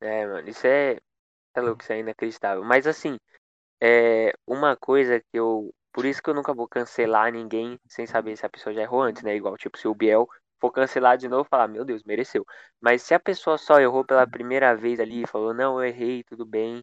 [0.02, 0.98] É, mano, isso é.
[1.56, 2.62] É louco, isso é inacreditável.
[2.62, 3.18] Mas assim,
[3.82, 5.74] é uma coisa que eu.
[5.94, 9.02] Por isso que eu nunca vou cancelar ninguém sem saber se a pessoa já errou
[9.02, 9.34] antes, né?
[9.34, 10.28] Igual, tipo, se o Biel
[10.60, 12.46] for cancelar de novo, falar, meu Deus, mereceu.
[12.82, 16.24] Mas se a pessoa só errou pela primeira vez ali e falou, não, eu errei,
[16.24, 16.82] tudo bem,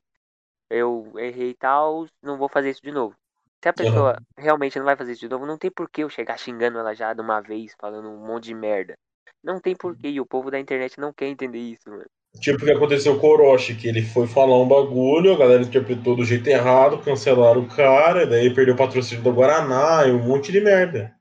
[0.71, 3.15] eu errei e tal, não vou fazer isso de novo.
[3.63, 6.09] Se a pessoa realmente não vai fazer isso de novo, não tem por que eu
[6.09, 8.95] chegar xingando ela já de uma vez, falando um monte de merda.
[9.43, 12.05] Não tem porquê, e o povo da internet não quer entender isso, mano.
[12.39, 15.63] Tipo o que aconteceu com o Orochi, que ele foi falar um bagulho, a galera
[15.63, 20.23] interpretou do jeito errado, cancelaram o cara, daí perdeu o patrocínio do Guaraná e um
[20.23, 21.15] monte de merda.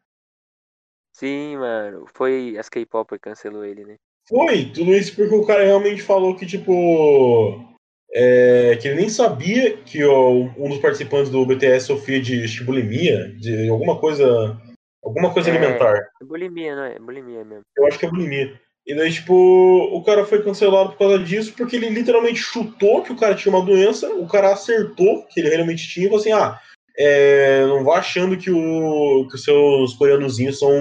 [1.13, 2.05] Sim, mano.
[2.13, 3.95] Foi as K-Pop que cancelou ele, né?
[4.29, 7.68] Foi, tudo isso porque o cara realmente falou que, tipo.
[8.13, 13.29] É, que ele nem sabia que ó, um dos participantes do BTS sofria de bulimia,
[13.37, 14.59] de alguma coisa.
[15.03, 15.57] Alguma coisa É.
[15.57, 15.95] alimentar.
[16.21, 16.95] É bulimia, não é?
[16.95, 17.63] É bulimia mesmo.
[17.77, 18.59] Eu acho que é bulimia.
[18.85, 23.11] E daí, tipo, o cara foi cancelado por causa disso, porque ele literalmente chutou que
[23.11, 26.31] o cara tinha uma doença, o cara acertou que ele realmente tinha, e falou assim,
[26.31, 26.59] ah,
[26.97, 30.73] é, não vá achando que, o, que os seus coreanozinhos são,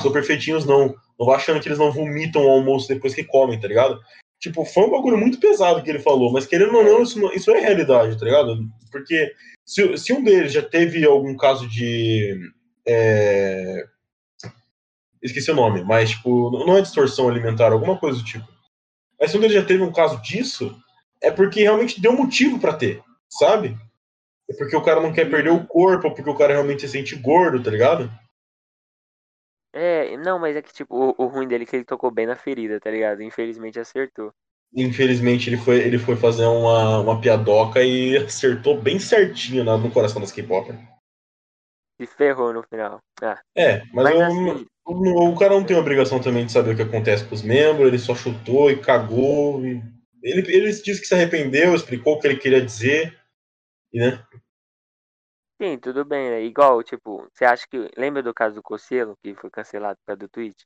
[0.00, 0.94] são perfeitinhos, não.
[1.18, 3.98] Não vá achando que eles não vomitam o almoço depois que comem, tá ligado?
[4.40, 7.50] Tipo, foi um bagulho muito pesado que ele falou, mas querendo ou não, isso, isso
[7.50, 8.58] é realidade, tá ligado?
[8.90, 9.30] Porque
[9.66, 12.40] se, se um deles já teve algum caso de...
[12.88, 13.84] é,
[15.22, 18.48] esqueci o nome, mas tipo, não é distorção alimentar, alguma coisa do tipo.
[19.20, 20.74] Mas se um deles já teve um caso disso,
[21.20, 23.76] é porque realmente deu motivo pra ter, sabe?
[24.48, 26.88] É porque o cara não quer perder o corpo, ou porque o cara realmente se
[26.88, 28.10] sente gordo, tá ligado?
[29.72, 32.26] É, não, mas é que, tipo, o, o ruim dele é que ele tocou bem
[32.26, 33.22] na ferida, tá ligado?
[33.22, 34.32] Infelizmente acertou.
[34.74, 39.90] Infelizmente ele foi, ele foi fazer uma, uma piadoca e acertou bem certinho na- no
[39.90, 40.72] coração das K-pop.
[41.98, 43.00] Se ferrou no final.
[43.22, 46.72] Ah, É, mas, mas eu- assim, o, o cara não tem obrigação também de saber
[46.72, 49.64] o que acontece com os membros, ele só chutou e cagou.
[49.64, 49.82] e-
[50.22, 53.16] Ele, ele disse que se arrependeu, explicou o que ele queria dizer.
[53.92, 54.22] E, né?
[55.60, 56.42] Sim, tudo bem, né?
[56.42, 57.90] Igual, tipo, você acha que.
[57.96, 60.56] Lembra do caso do Cocielo, que foi cancelado por causa do tweet?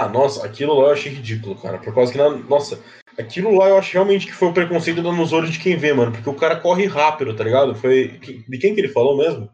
[0.00, 1.78] Ah, nossa, aquilo lá eu achei ridículo, cara.
[1.78, 2.82] Por causa que, na- nossa,
[3.18, 5.92] aquilo lá eu acho realmente que foi o preconceito dando nos olhos de quem vê,
[5.92, 6.10] mano.
[6.10, 7.74] Porque o cara corre rápido, tá ligado?
[7.74, 8.08] Foi.
[8.08, 9.48] De quem que ele falou mesmo?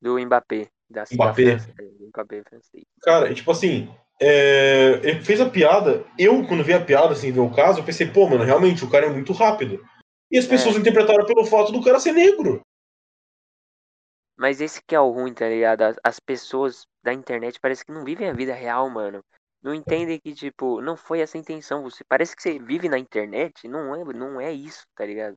[0.00, 0.68] Do Mbappé.
[0.88, 1.44] Da, da Mbappé.
[1.58, 1.74] França.
[1.78, 2.84] é, Mbappé francês.
[3.02, 3.88] Cara, e tipo assim,
[4.20, 6.04] é, ele fez a piada.
[6.18, 8.90] Eu, quando vi a piada, assim, ver o caso, eu pensei, pô, mano, realmente o
[8.90, 9.84] cara é muito rápido.
[10.30, 12.62] E as pessoas interpretaram pelo fato do cara ser negro.
[14.36, 15.82] Mas esse que é o ruim, tá ligado?
[15.82, 19.22] As, as pessoas da internet parece que não vivem a vida real, mano.
[19.62, 21.82] Não entendem que, tipo, não foi essa a intenção.
[21.82, 23.66] Você parece que você vive na internet.
[23.66, 25.36] Não é, não é isso, tá ligado?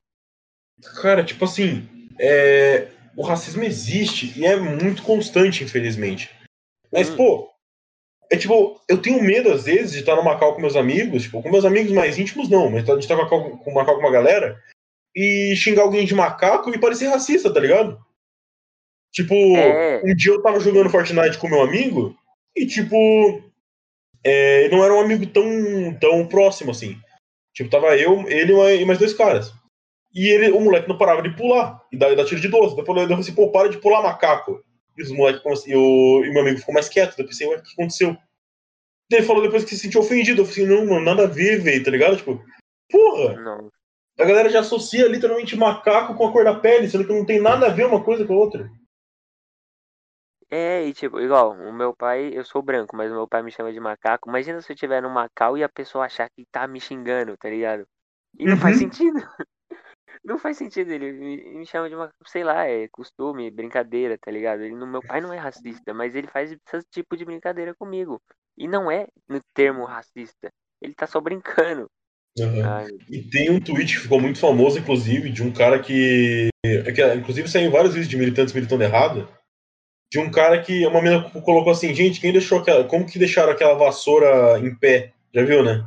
[1.01, 6.29] Cara, tipo assim, é, o racismo existe e é muito constante, infelizmente.
[6.91, 7.15] Mas, Hum.
[7.15, 7.49] pô,
[8.29, 11.41] é tipo, eu tenho medo, às vezes, de estar no Macau com meus amigos, tipo,
[11.41, 14.11] com meus amigos mais íntimos, não, mas de estar no Macau, com Macau com uma
[14.11, 14.61] galera
[15.15, 17.99] e xingar alguém de macaco e parecer racista, tá ligado?
[19.17, 19.99] Tipo, É.
[20.05, 22.15] um dia eu tava jogando Fortnite com meu amigo
[22.55, 23.41] e, tipo,
[24.23, 25.43] é, não era um amigo tão,
[25.99, 26.95] tão próximo assim.
[27.51, 29.51] Tipo, tava eu, ele e mais dois caras.
[30.13, 31.81] E ele, o moleque não parava de pular.
[31.91, 32.75] E dá tiro de 12.
[32.75, 34.63] Depois eu falei assim, pô, para de pular macaco.
[34.95, 37.15] E os moleques e o, e meu amigo ficou mais quieto.
[37.17, 38.15] Daí eu pensei, ué, o que aconteceu?
[39.11, 40.43] Ele falou depois que se sentiu ofendido.
[40.43, 42.17] Eu falei assim, não, mano, nada a ver, velho, tá ligado?
[42.17, 42.39] Tipo,
[42.87, 43.71] porra, Não.
[44.19, 47.39] a galera já associa literalmente macaco com a cor da pele, sendo que não tem
[47.41, 48.69] nada a ver uma coisa com a outra.
[50.49, 53.51] É, e tipo, igual, o meu pai, eu sou branco, mas o meu pai me
[53.51, 54.29] chama de macaco.
[54.29, 57.49] Imagina se eu estiver no Macau e a pessoa achar que tá me xingando, tá
[57.49, 57.85] ligado?
[58.39, 58.89] E não faz Uhum.
[58.89, 59.15] sentido.
[60.23, 64.29] Não faz sentido, ele me, me chama de uma, sei lá, é costume, brincadeira, tá
[64.29, 64.61] ligado?
[64.61, 68.19] Ele, no meu pai não é racista, mas ele faz esse tipo de brincadeira comigo.
[68.57, 70.49] E não é no termo racista.
[70.81, 71.87] Ele tá só brincando.
[72.37, 72.97] Uhum.
[73.09, 76.49] E tem um tweet que ficou muito famoso, inclusive, de um cara que.
[76.65, 79.29] é que, inclusive saiu vários vídeos de militantes militando errado.
[80.11, 80.85] De um cara que.
[80.85, 82.83] Uma menina colocou assim, gente, quem deixou aquela.
[82.83, 85.13] Como que deixaram aquela vassoura em pé?
[85.33, 85.85] Já viu, né?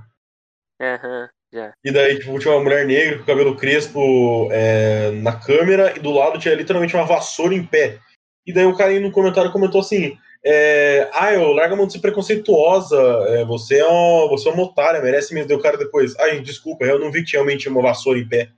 [0.80, 1.72] Aham, já.
[1.84, 6.10] E daí, tipo, tinha uma mulher negra com cabelo crespo é, na câmera, e do
[6.10, 7.98] lado tinha literalmente uma vassoura em pé.
[8.46, 11.86] E daí o cara aí no comentário comentou assim: é, Ah, eu larga a mão
[11.86, 12.98] de ser preconceituosa,
[13.28, 15.48] é, você, é uma, você é uma otária, merece mesmo.
[15.48, 18.28] Daí o cara depois, ai, desculpa, eu não vi que realmente tinha uma vassoura em
[18.28, 18.50] pé,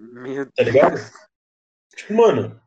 [0.00, 0.98] Meu tá ligado?
[1.96, 2.60] tipo, mano,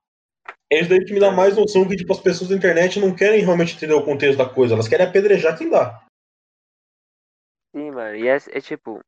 [0.71, 3.13] é isso daí que me dá mais noção que, tipo, as pessoas da internet não
[3.13, 6.01] querem realmente entender o contexto da coisa, elas querem apedrejar quem dá.
[7.75, 8.15] Sim, mano.
[8.15, 9.01] E é, é tipo.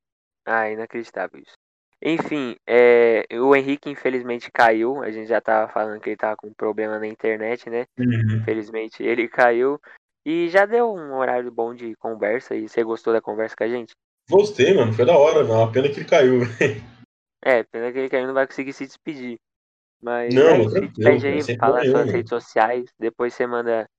[0.46, 1.54] Ah, inacreditável isso.
[2.02, 5.02] Enfim, é, o Henrique infelizmente caiu.
[5.02, 7.86] A gente já tava falando que ele tava com problema na internet, né?
[7.98, 9.80] Infelizmente ele caiu.
[10.26, 12.56] E já deu um horário bom de conversa.
[12.56, 13.94] E você gostou da conversa com a gente?
[14.30, 16.42] Gostei, mano, foi da hora, é uma pena que ele caiu.
[17.46, 19.38] É, pena que ele caiu não vai conseguir se despedir.
[20.04, 22.86] Mas Não, é isso, cara, aí, fala problema, suas redes sociais.
[23.00, 23.90] Depois você manda.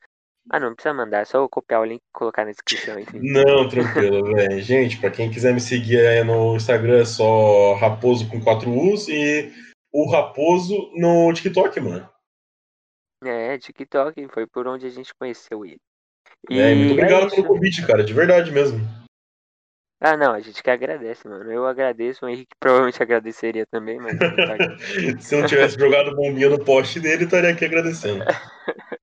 [0.50, 2.98] Ah, não, não precisa mandar, é só eu copiar o link e colocar na descrição,
[3.00, 3.18] enfim.
[3.22, 4.60] Não, tranquilo, velho.
[4.60, 9.08] Gente, pra quem quiser me seguir aí no Instagram é só Raposo com 4 U's
[9.08, 9.50] e
[9.90, 12.06] o Raposo no TikTok, mano.
[13.24, 15.80] É, TikTok, foi por onde a gente conheceu ele.
[16.50, 18.78] E É, muito obrigado é pelo convite, cara, de verdade mesmo.
[20.06, 21.50] Ah, não, a gente que agradece, mano.
[21.50, 24.54] Eu agradeço, o Henrique provavelmente agradeceria também, mas não tá.
[25.18, 28.22] Se não tivesse jogado bombinha no poste dele, estaria aqui agradecendo.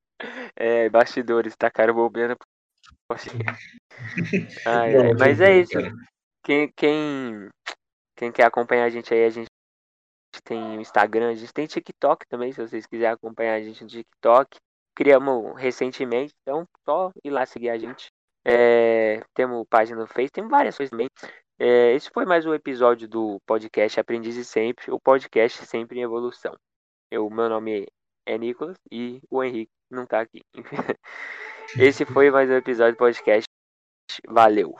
[0.56, 2.38] É, bastidores, tacaram bobeira.
[4.68, 5.74] Ai, Não, ai, mas é isso.
[5.74, 5.92] cara.
[6.44, 7.50] Quem, quem,
[8.16, 9.50] quem quer acompanhar a gente aí, a gente
[10.44, 13.90] tem o Instagram, a gente tem TikTok também, se vocês quiserem acompanhar a gente no
[13.90, 14.58] TikTok.
[14.94, 18.12] Criamos recentemente, então só ir lá seguir a gente.
[18.44, 21.08] É, temos página no Face, tem várias coisas também.
[21.60, 26.56] É, esse foi mais um episódio do podcast Aprendizes Sempre, o podcast sempre em evolução.
[27.12, 27.88] Eu, meu nome
[28.26, 30.42] é Nicolas e o Henrique não tá aqui.
[31.78, 33.46] Esse foi mais um episódio do podcast.
[34.28, 34.76] Valeu!